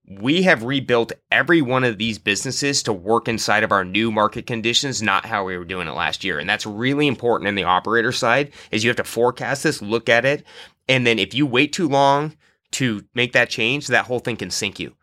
[0.08, 4.46] we have rebuilt every one of these businesses to work inside of our new market
[4.46, 6.38] conditions, not how we were doing it last year.
[6.38, 10.08] And that's really important in the operator side is you have to forecast this, look
[10.08, 10.44] at it.
[10.88, 12.36] And then if you wait too long
[12.72, 14.94] to make that change, that whole thing can sink you.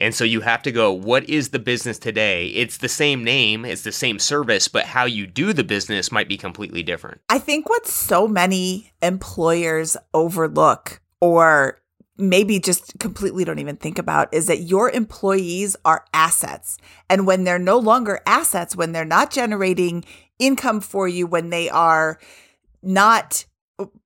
[0.00, 2.48] And so you have to go, what is the business today?
[2.48, 6.28] It's the same name, it's the same service, but how you do the business might
[6.28, 7.20] be completely different.
[7.28, 11.78] I think what so many employers overlook or
[12.18, 16.78] maybe just completely don't even think about is that your employees are assets.
[17.08, 20.04] And when they're no longer assets, when they're not generating
[20.38, 22.18] income for you, when they are
[22.82, 23.44] not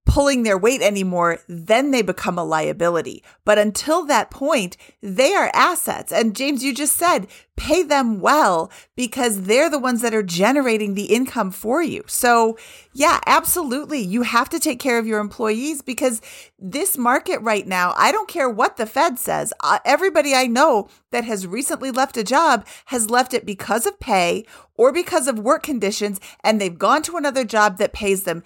[0.06, 3.22] pulling their weight anymore, then they become a liability.
[3.44, 6.12] But until that point, they are assets.
[6.12, 10.94] And James, you just said, pay them well because they're the ones that are generating
[10.94, 12.04] the income for you.
[12.06, 12.56] So,
[12.92, 14.00] yeah, absolutely.
[14.00, 16.22] You have to take care of your employees because
[16.58, 19.52] this market right now, I don't care what the Fed says.
[19.60, 23.98] Uh, everybody I know that has recently left a job has left it because of
[23.98, 28.42] pay or because of work conditions, and they've gone to another job that pays them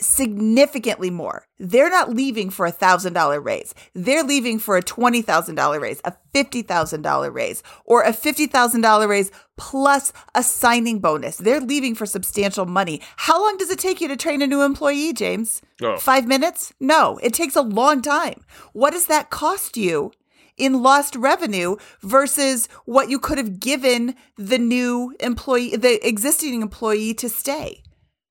[0.00, 1.46] significantly more.
[1.58, 3.74] They're not leaving for a thousand dollar raise.
[3.94, 8.12] They're leaving for a twenty thousand dollar raise, a fifty thousand dollar raise, or a
[8.12, 11.36] fifty thousand dollar raise plus a signing bonus.
[11.36, 13.00] They're leaving for substantial money.
[13.16, 15.62] How long does it take you to train a new employee, James?
[15.82, 15.96] Oh.
[15.96, 16.72] Five minutes?
[16.80, 18.44] No, it takes a long time.
[18.72, 20.12] What does that cost you
[20.56, 27.14] in lost revenue versus what you could have given the new employee, the existing employee
[27.14, 27.82] to stay?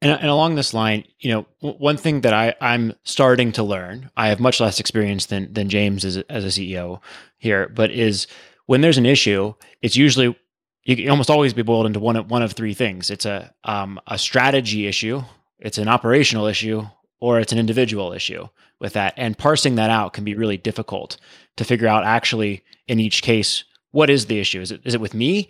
[0.01, 3.63] And, and, along this line, you know, w- one thing that I, I'm starting to
[3.63, 7.01] learn, I have much less experience than than James as a, as a CEO
[7.37, 8.27] here, but is
[8.65, 10.35] when there's an issue, it's usually
[10.83, 13.11] you can almost always be boiled into one of, one of three things.
[13.11, 15.21] It's a um, a strategy issue,
[15.59, 16.83] it's an operational issue,
[17.19, 18.47] or it's an individual issue
[18.79, 19.13] with that.
[19.15, 21.17] And parsing that out can be really difficult
[21.57, 24.61] to figure out actually in each case what is the issue.
[24.61, 25.49] Is it is it with me?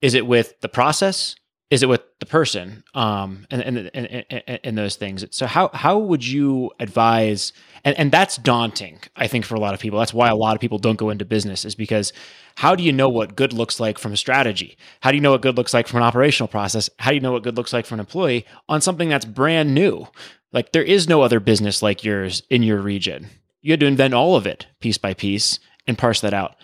[0.00, 1.36] Is it with the process?
[1.70, 5.24] Is it with the person um and and, and and those things?
[5.30, 7.52] So how how would you advise
[7.84, 9.98] and and that's daunting i think for a lot of people.
[9.98, 12.12] That's why a lot of people don't go into business is because
[12.56, 14.76] how do you know what good looks like from a strategy?
[15.00, 16.90] How do you know what good looks like from an operational process?
[16.98, 19.74] How do you know what good looks like for an employee on something that's brand
[19.74, 20.06] new?
[20.52, 23.28] Like there is no other business like yours in your region.
[23.62, 26.56] You had to invent all of it piece by piece and parse that out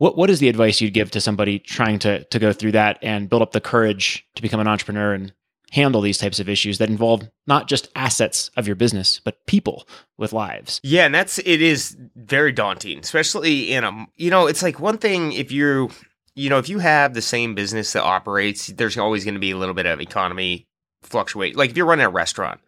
[0.00, 2.98] what what is the advice you'd give to somebody trying to to go through that
[3.02, 5.32] and build up the courage to become an entrepreneur and
[5.72, 9.86] handle these types of issues that involve not just assets of your business, but people
[10.18, 10.80] with lives.
[10.82, 14.96] Yeah, and that's it is very daunting, especially in a you know, it's like one
[14.96, 15.90] thing if you
[16.34, 19.50] you know, if you have the same business that operates, there's always going to be
[19.50, 20.66] a little bit of economy
[21.02, 21.56] fluctuate.
[21.56, 22.60] Like if you're running a restaurant,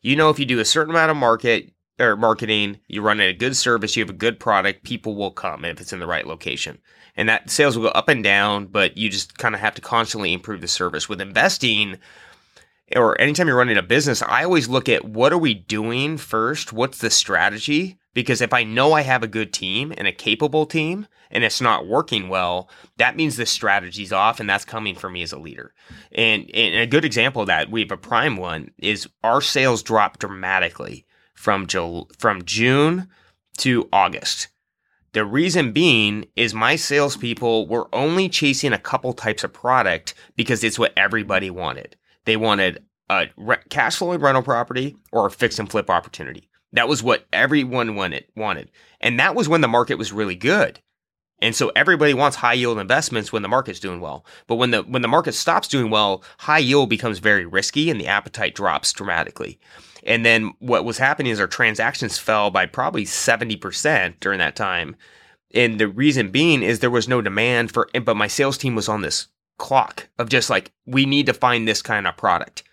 [0.00, 3.32] you know if you do a certain amount of market or marketing, you run a
[3.32, 6.26] good service, you have a good product, people will come if it's in the right
[6.26, 6.78] location.
[7.16, 9.82] And that sales will go up and down, but you just kind of have to
[9.82, 11.08] constantly improve the service.
[11.08, 11.98] With investing,
[12.96, 16.72] or anytime you're running a business, I always look at what are we doing first?
[16.72, 17.98] What's the strategy?
[18.14, 21.62] Because if I know I have a good team and a capable team and it's
[21.62, 22.68] not working well,
[22.98, 25.72] that means the strategy's off and that's coming from me as a leader.
[26.12, 29.82] And, and a good example of that, we have a prime one, is our sales
[29.82, 31.66] dropped dramatically from,
[32.18, 33.08] from June
[33.58, 34.48] to August.
[35.12, 40.64] The reason being is my salespeople were only chasing a couple types of product because
[40.64, 41.96] it's what everybody wanted.
[42.24, 46.48] They wanted a re- cash flowing rental property or a fix and flip opportunity.
[46.72, 48.70] That was what everyone wanted, wanted.
[49.00, 50.80] And that was when the market was really good.
[51.42, 54.24] And so everybody wants high yield investments when the market's doing well.
[54.46, 58.00] But when the when the market stops doing well, high yield becomes very risky and
[58.00, 59.58] the appetite drops dramatically.
[60.02, 64.96] And then what was happening is our transactions fell by probably 70% during that time.
[65.54, 68.88] And the reason being is there was no demand for but my sales team was
[68.88, 69.28] on this
[69.58, 72.64] clock of just like, we need to find this kind of product.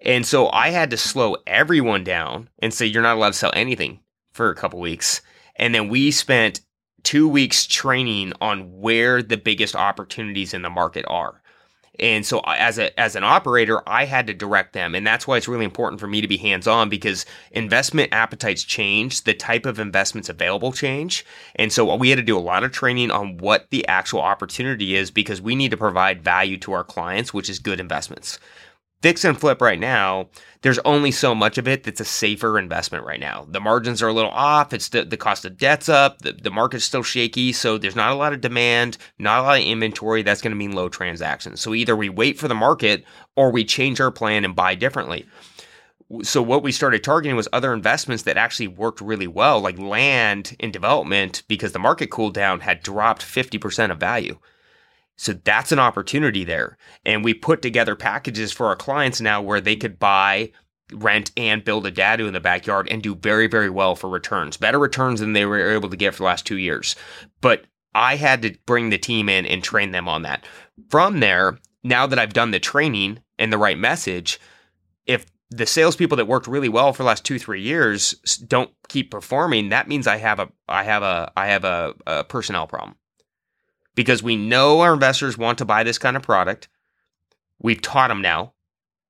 [0.00, 3.52] And so I had to slow everyone down and say, you're not allowed to sell
[3.54, 4.00] anything
[4.32, 5.20] for a couple weeks.
[5.56, 6.60] And then we spent
[7.02, 11.42] two weeks training on where the biggest opportunities in the market are.
[12.00, 14.94] And so as a as an operator, I had to direct them.
[14.94, 19.24] And that's why it's really important for me to be hands-on because investment appetites change,
[19.24, 21.24] the type of investments available change.
[21.56, 24.94] And so we had to do a lot of training on what the actual opportunity
[24.94, 28.38] is because we need to provide value to our clients, which is good investments
[29.02, 30.28] fix and flip right now,
[30.62, 33.46] there's only so much of it that's a safer investment right now.
[33.48, 34.72] The margins are a little off.
[34.72, 36.22] It's the, the cost of debt's up.
[36.22, 37.52] The, the market's still shaky.
[37.52, 40.22] So there's not a lot of demand, not a lot of inventory.
[40.22, 41.60] That's going to mean low transactions.
[41.60, 43.04] So either we wait for the market
[43.36, 45.26] or we change our plan and buy differently.
[46.22, 50.56] So what we started targeting was other investments that actually worked really well, like land
[50.58, 54.38] in development, because the market cooled down had dropped 50% of value.
[55.18, 56.78] So that's an opportunity there.
[57.04, 60.52] And we put together packages for our clients now where they could buy,
[60.92, 64.56] rent, and build a DADU in the backyard and do very, very well for returns.
[64.56, 66.94] Better returns than they were able to get for the last two years.
[67.40, 67.64] But
[67.96, 70.46] I had to bring the team in and train them on that.
[70.88, 74.38] From there, now that I've done the training and the right message,
[75.04, 78.12] if the salespeople that worked really well for the last two, three years
[78.46, 82.22] don't keep performing, that means I have a I have a I have a, a
[82.22, 82.94] personnel problem
[83.98, 86.68] because we know our investors want to buy this kind of product.
[87.58, 88.52] We've taught them now.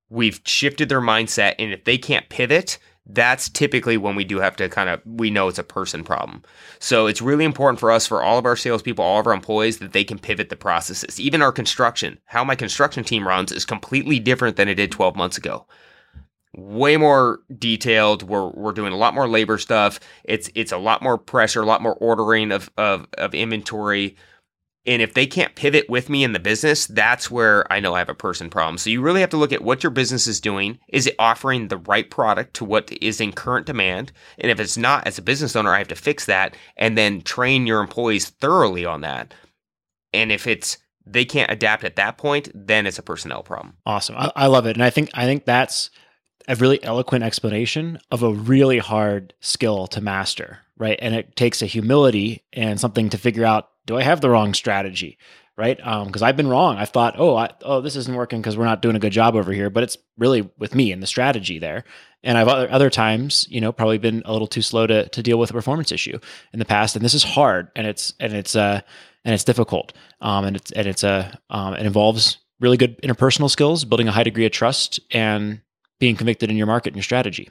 [0.09, 1.57] We've shifted their mindset.
[1.59, 5.29] And if they can't pivot, that's typically when we do have to kind of we
[5.29, 6.43] know it's a person problem.
[6.79, 9.77] So it's really important for us, for all of our salespeople, all of our employees,
[9.81, 11.21] that they can pivot the processes.
[11.21, 15.17] Even our construction, how my construction team runs is completely different than it did 12
[15.17, 15.67] months ago.
[16.57, 18.23] Way more detailed.
[18.23, 20.01] We're we're doing a lot more labor stuff.
[20.25, 24.17] It's it's a lot more pressure, a lot more ordering of of, of inventory.
[24.87, 27.99] And if they can't pivot with me in the business, that's where I know I
[27.99, 28.79] have a person problem.
[28.79, 30.79] So you really have to look at what your business is doing.
[30.89, 34.13] Is it offering the right product to what is in current demand?
[34.39, 37.21] And if it's not, as a business owner, I have to fix that and then
[37.21, 39.35] train your employees thoroughly on that.
[40.15, 43.75] And if it's they can't adapt at that point, then it's a personnel problem.
[43.87, 44.17] Awesome.
[44.17, 44.77] I, I love it.
[44.77, 45.91] And I think I think that's
[46.47, 50.99] a really eloquent explanation of a really hard skill to master, right?
[51.03, 54.55] And it takes a humility and something to figure out do I have the wrong
[54.55, 55.19] strategy?
[55.57, 55.77] Right?
[55.77, 56.77] Because um, I've been wrong.
[56.77, 59.35] I've thought, oh, I, oh, this isn't working because we're not doing a good job
[59.35, 59.71] over here.
[59.71, 61.83] But it's really with me and the strategy there.
[62.23, 65.21] And I've other, other times, you know, probably been a little too slow to to
[65.21, 66.21] deal with a performance issue
[66.53, 66.95] in the past.
[66.95, 68.83] And this is hard, and it's and it's uh
[69.25, 69.93] and it's difficult.
[70.21, 74.07] Um, and it's and it's a uh, um, it involves really good interpersonal skills, building
[74.07, 75.61] a high degree of trust, and
[75.99, 77.51] being convicted in your market and your strategy.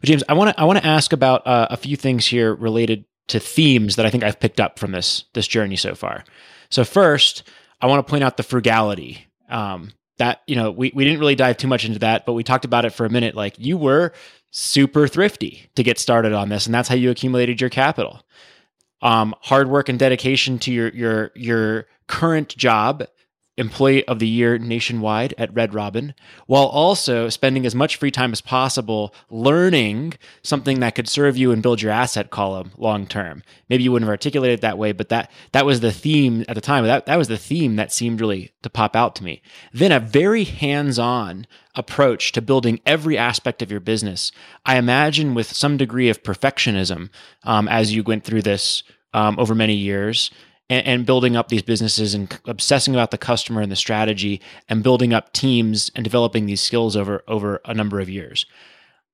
[0.00, 2.54] But James, I want to I want to ask about uh, a few things here
[2.54, 6.24] related to themes that I think I've picked up from this this journey so far.
[6.68, 7.42] So first,
[7.80, 9.26] I want to point out the frugality.
[9.48, 12.44] Um, that you know, we we didn't really dive too much into that, but we
[12.44, 13.34] talked about it for a minute.
[13.34, 14.12] Like you were
[14.50, 18.22] super thrifty to get started on this, and that's how you accumulated your capital.
[19.02, 23.04] Um, hard work and dedication to your your your current job
[23.60, 26.14] Employee of the Year nationwide at Red Robin,
[26.46, 31.52] while also spending as much free time as possible learning something that could serve you
[31.52, 33.42] and build your asset column long term.
[33.68, 36.54] Maybe you wouldn't have articulated it that way, but that that was the theme at
[36.54, 36.84] the time.
[36.84, 39.42] That that was the theme that seemed really to pop out to me.
[39.72, 44.32] Then a very hands-on approach to building every aspect of your business.
[44.64, 47.10] I imagine with some degree of perfectionism
[47.44, 48.82] um, as you went through this
[49.12, 50.30] um, over many years
[50.70, 54.82] and, and, building up these businesses and obsessing about the customer and the strategy and
[54.82, 58.46] building up teams and developing these skills over over a number of years.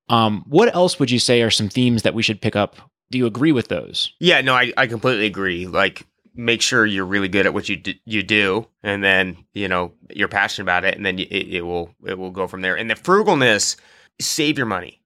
[0.09, 2.77] Um, what else would you say are some themes that we should pick up?
[3.11, 4.13] Do you agree with those?
[4.21, 5.67] Yeah, no, I, I completely agree.
[5.67, 9.69] Like make sure you're really good at what you do, you do and then you
[9.69, 12.77] know you're passionate about it and then it, it will it will go from there
[12.77, 13.77] and the frugalness
[14.21, 15.01] save your money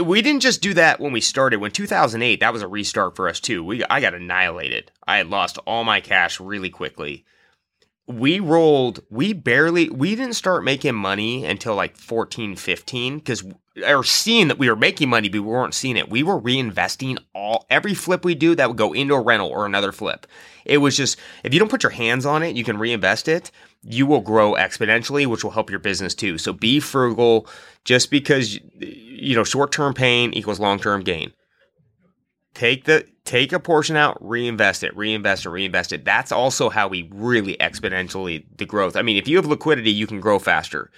[0.00, 1.60] we didn't just do that when we started.
[1.60, 3.62] When 2008 that was a restart for us too.
[3.64, 4.90] We i got annihilated.
[5.06, 7.24] I had lost all my cash really quickly.
[8.06, 13.44] We rolled we barely we didn't start making money until like 14 15 because
[13.86, 16.08] or seeing that we were making money but we weren't seeing it.
[16.08, 19.66] We were reinvesting all every flip we do that would go into a rental or
[19.66, 20.26] another flip.
[20.64, 23.50] It was just if you don't put your hands on it you can reinvest it
[23.82, 26.38] you will grow exponentially which will help your business too.
[26.38, 27.48] So be frugal
[27.84, 31.32] just because you know short-term pain equals long-term gain
[32.54, 36.04] take the take a portion out, reinvest it, reinvest it, reinvest it.
[36.04, 38.96] That's also how we really exponentially the growth.
[38.96, 40.90] I mean, if you have liquidity, you can grow faster.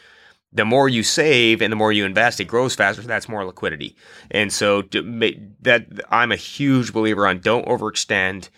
[0.53, 3.03] The more you save and the more you invest, it grows faster.
[3.03, 3.97] So that's more liquidity.
[4.31, 8.49] And so that I'm a huge believer on don't overextend,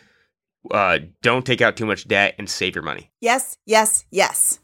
[0.70, 3.10] uh, don't take out too much debt, and save your money.
[3.20, 4.60] Yes, yes, yes.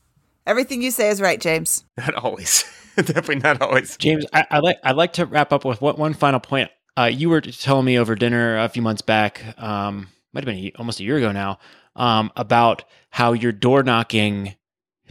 [0.46, 1.84] Everything you say is right, James.
[1.96, 2.64] Not always.
[3.06, 3.96] Definitely not always.
[3.96, 7.04] James, I, I like I'd like to wrap up with what, one final point uh,
[7.04, 11.00] you were telling me over dinner a few months back, um, might have been almost
[11.00, 11.58] a year ago now,
[11.96, 14.54] um, about how your door knocking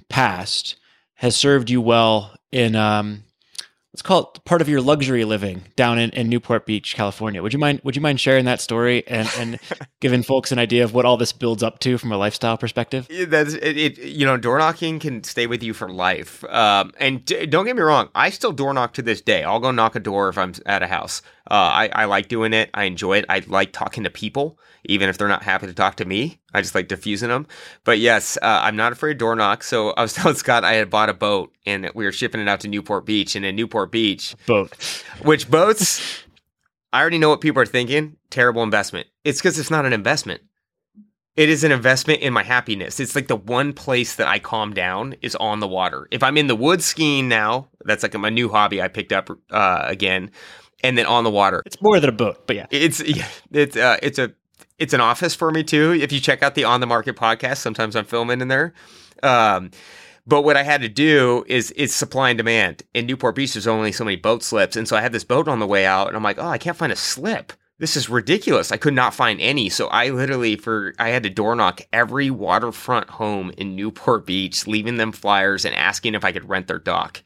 [0.09, 0.77] past
[1.15, 3.23] has served you well in um,
[3.93, 7.43] let's call it part of your luxury living down in, in Newport Beach, California.
[7.43, 9.59] Would you mind would you mind sharing that story and, and
[9.99, 13.07] giving folks an idea of what all this builds up to from a lifestyle perspective?
[13.27, 16.43] That's it, it you know, door knocking can stay with you for life.
[16.45, 19.43] Um, and d- don't get me wrong, I still door knock to this day.
[19.43, 21.21] I'll go knock a door if I'm at a house.
[21.49, 22.69] Uh, I, I like doing it.
[22.73, 23.25] I enjoy it.
[23.29, 26.39] I like talking to people even if they're not happy to talk to me.
[26.53, 27.47] I just like diffusing them.
[27.83, 29.67] But yes, uh, I'm not afraid of door knocks.
[29.67, 32.47] So I was telling Scott I had bought a boat and we were shipping it
[32.47, 33.35] out to Newport Beach.
[33.35, 34.73] And in Newport Beach, boat,
[35.23, 36.23] which boats,
[36.91, 38.17] I already know what people are thinking.
[38.29, 39.07] Terrible investment.
[39.23, 40.41] It's because it's not an investment.
[41.35, 42.99] It is an investment in my happiness.
[42.99, 46.07] It's like the one place that I calm down is on the water.
[46.11, 49.31] If I'm in the woods skiing now, that's like my new hobby I picked up
[49.49, 50.29] uh, again,
[50.83, 51.63] and then on the water.
[51.65, 54.33] It's more than a boat, but yeah, it's yeah, it's uh, it's a
[54.77, 55.91] it's an office for me too.
[55.93, 58.73] If you check out the On the Market podcast, sometimes I'm filming in there.
[59.21, 59.71] Um,
[60.25, 62.83] but what I had to do is it's supply and demand.
[62.93, 65.47] In Newport Beach, there's only so many boat slips, and so I had this boat
[65.47, 67.51] on the way out, and I'm like, oh, I can't find a slip.
[67.79, 68.71] This is ridiculous.
[68.71, 69.67] I could not find any.
[69.67, 74.67] So I literally for I had to door knock every waterfront home in Newport Beach,
[74.67, 77.21] leaving them flyers and asking if I could rent their dock.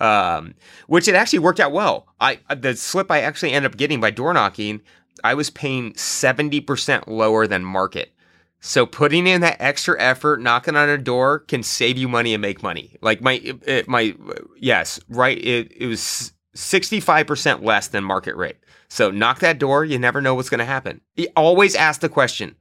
[0.00, 0.54] Um,
[0.86, 2.06] which it actually worked out well.
[2.20, 4.82] I the slip I actually ended up getting by door knocking
[5.24, 8.12] I was paying 70% lower than market.
[8.60, 12.42] So putting in that extra effort, knocking on a door can save you money and
[12.42, 12.96] make money.
[13.00, 14.14] Like my, it, my,
[14.56, 15.38] yes, right.
[15.38, 18.56] It, it was 65% less than market rate.
[18.88, 19.84] So knock that door.
[19.84, 21.00] You never know what's going to happen.
[21.14, 22.56] You always ask the question.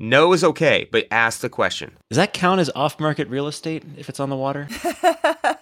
[0.00, 1.96] No is okay, but ask the question.
[2.08, 4.68] Does that count as off market real estate if it's on the water?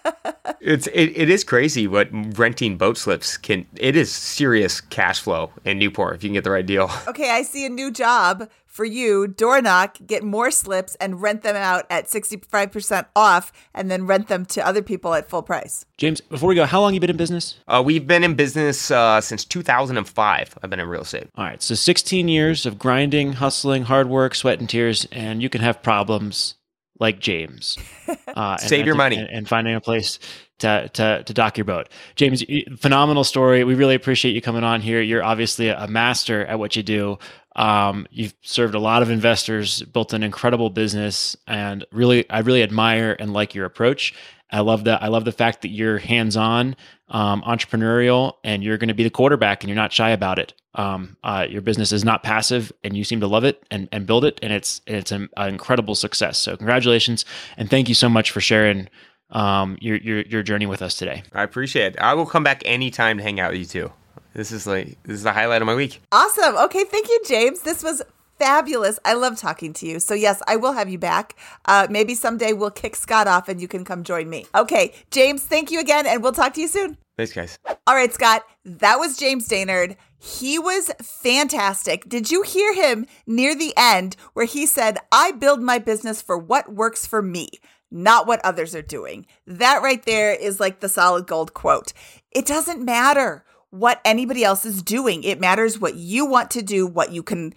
[0.61, 5.51] it's it, it is crazy what renting boat slips can it is serious cash flow
[5.65, 6.89] in Newport if you can get the right deal.
[7.07, 9.27] Okay, I see a new job for you.
[9.27, 14.27] Door knock, get more slips and rent them out at 65% off and then rent
[14.27, 15.85] them to other people at full price.
[15.97, 17.57] James, before we go, how long you been in business?
[17.67, 20.59] Uh, we've been in business uh, since 2005.
[20.61, 21.27] I've been in real estate.
[21.35, 25.49] All right, so 16 years of grinding, hustling, hard work, sweat and tears and you
[25.49, 26.55] can have problems
[26.99, 27.77] like James.
[28.27, 30.19] Uh, Save your money and, and, finding a place
[30.59, 31.89] to, to, to dock your boat.
[32.15, 32.43] James,
[32.77, 33.63] phenomenal story.
[33.63, 35.01] We really appreciate you coming on here.
[35.01, 37.19] You're obviously a master at what you do.
[37.55, 42.61] Um, you've served a lot of investors, built an incredible business, and really, I really
[42.61, 44.13] admire and like your approach.
[44.51, 45.03] I love that.
[45.03, 46.75] I love the fact that you're hands-on,
[47.09, 50.53] um, entrepreneurial, and you're going to be the quarterback, and you're not shy about it.
[50.75, 54.05] Um, uh, your business is not passive, and you seem to love it and, and
[54.05, 56.37] build it, and it's it's an, an incredible success.
[56.37, 57.25] So congratulations,
[57.57, 58.87] and thank you so much for sharing
[59.29, 61.23] um, your, your your journey with us today.
[61.33, 61.99] I appreciate it.
[61.99, 63.91] I will come back anytime to hang out with you too.
[64.33, 66.01] This is like this is the highlight of my week.
[66.11, 66.55] Awesome.
[66.55, 67.61] Okay, thank you, James.
[67.61, 68.01] This was
[68.37, 68.99] fabulous.
[69.03, 69.99] I love talking to you.
[69.99, 71.35] So, yes, I will have you back.
[71.65, 74.45] Uh, maybe someday we'll kick Scott off and you can come join me.
[74.55, 76.97] Okay, James, thank you again, and we'll talk to you soon.
[77.17, 77.57] Thanks, guys.
[77.87, 79.95] All right, Scott, that was James Dainard.
[80.19, 82.07] He was fantastic.
[82.07, 86.37] Did you hear him near the end where he said, I build my business for
[86.37, 87.49] what works for me,
[87.91, 89.25] not what others are doing?
[89.45, 91.93] That right there is like the solid gold quote.
[92.31, 96.87] It doesn't matter what anybody else is doing, it matters what you want to do,
[96.87, 97.53] what you can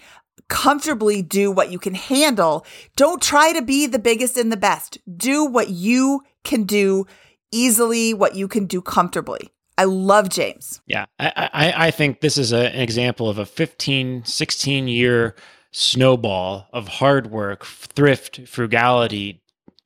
[0.48, 2.66] comfortably do, what you can handle.
[2.96, 4.98] Don't try to be the biggest and the best.
[5.16, 7.06] Do what you can do
[7.52, 9.52] easily, what you can do comfortably.
[9.78, 10.82] I love James.
[10.86, 15.34] Yeah, I, I, I think this is a, an example of a 15, 16 year
[15.70, 19.40] snowball of hard work, thrift, frugality,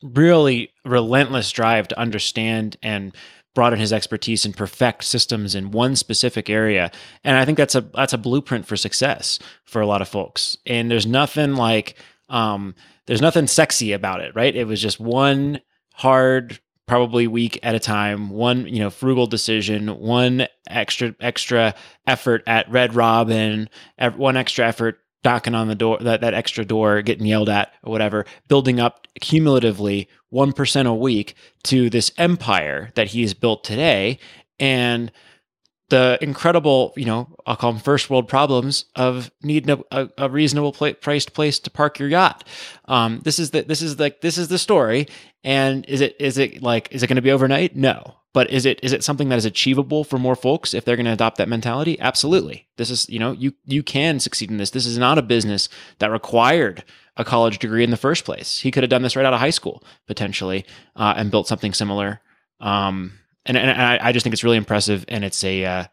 [0.04, 3.14] really relentless drive to understand and
[3.54, 6.90] broaden his expertise and perfect systems in one specific area.
[7.22, 10.56] And I think that's a that's a blueprint for success for a lot of folks.
[10.66, 11.96] And there's nothing like
[12.28, 12.74] um,
[13.06, 14.54] there's nothing sexy about it, right?
[14.54, 15.60] It was just one
[15.94, 21.74] hard probably week at a time one you know frugal decision one extra extra
[22.06, 23.70] effort at red robin
[24.16, 27.90] one extra effort knocking on the door that, that extra door getting yelled at or
[27.90, 34.18] whatever building up cumulatively 1% a week to this empire that he's built today.
[34.58, 35.10] And
[35.94, 40.72] the incredible, you know, I'll call them first world problems of needing a, a, reasonable
[40.72, 42.42] pl- priced place to park your yacht.
[42.86, 45.06] Um, this is the this is like this is the story.
[45.44, 47.76] And is it is it like is it going to be overnight?
[47.76, 48.16] No.
[48.32, 51.06] But is it is it something that is achievable for more folks if they're going
[51.06, 52.00] to adopt that mentality?
[52.00, 52.66] Absolutely.
[52.76, 54.70] This is you know you you can succeed in this.
[54.70, 55.68] This is not a business
[56.00, 56.82] that required
[57.16, 58.58] a college degree in the first place.
[58.58, 60.66] He could have done this right out of high school potentially
[60.96, 62.20] uh, and built something similar.
[62.58, 63.12] Um,
[63.46, 65.84] and, and I, I, just think it's really impressive, and it's a uh,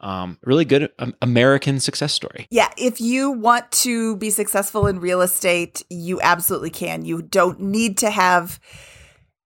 [0.00, 0.90] um, really good
[1.22, 2.46] American success story.
[2.50, 7.04] Yeah, if you want to be successful in real estate, you absolutely can.
[7.04, 8.60] You don't need to have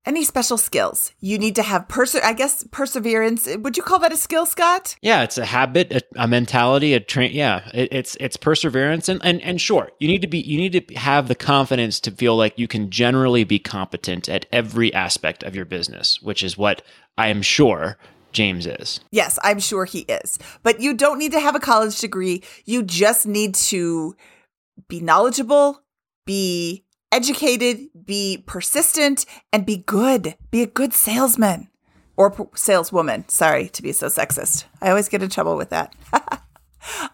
[0.08, 1.12] any special skills.
[1.20, 3.46] You need to have perse- I guess perseverance.
[3.56, 4.96] Would you call that a skill, Scott?
[5.02, 7.32] Yeah, it's a habit, a, a mentality, a train.
[7.32, 10.88] Yeah, it, it's it's perseverance, and and and sure, you need to be you need
[10.88, 15.42] to have the confidence to feel like you can generally be competent at every aspect
[15.42, 16.82] of your business, which is what
[17.18, 17.98] I am sure
[18.32, 19.00] James is.
[19.10, 20.38] Yes, I'm sure he is.
[20.62, 22.44] But you don't need to have a college degree.
[22.64, 24.14] You just need to
[24.88, 25.82] be knowledgeable,
[26.24, 30.36] be educated, be persistent, and be good.
[30.52, 31.68] Be a good salesman
[32.16, 33.28] or p- saleswoman.
[33.28, 34.64] Sorry to be so sexist.
[34.80, 35.94] I always get in trouble with that.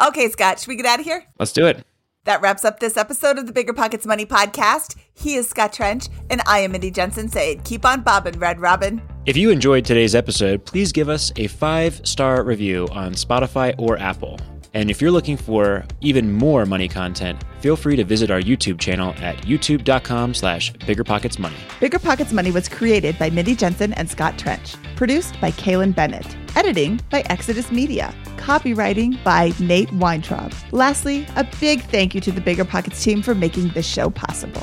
[0.07, 1.25] okay, Scott, should we get out of here?
[1.39, 1.83] Let's do it.
[2.25, 4.97] That wraps up this episode of the BiggerPockets Money podcast.
[5.15, 9.01] He is Scott Trench, and I am Mindy Jensen saying, keep on bobbing, Red Robin.
[9.27, 13.97] If you enjoyed today's episode, please give us a five star review on Spotify or
[13.97, 14.39] Apple.
[14.75, 18.79] And if you're looking for even more money content, feel free to visit our YouTube
[18.79, 21.55] channel at youtube.com slash biggerpocketsmoney.
[21.81, 24.75] BiggerPockets Money was created by Mindy Jensen and Scott Trench.
[24.95, 26.37] Produced by Kaylin Bennett.
[26.55, 28.15] Editing by Exodus Media.
[28.37, 30.53] Copywriting by Nate Weintraub.
[30.71, 34.63] Lastly, a big thank you to the BiggerPockets team for making this show possible.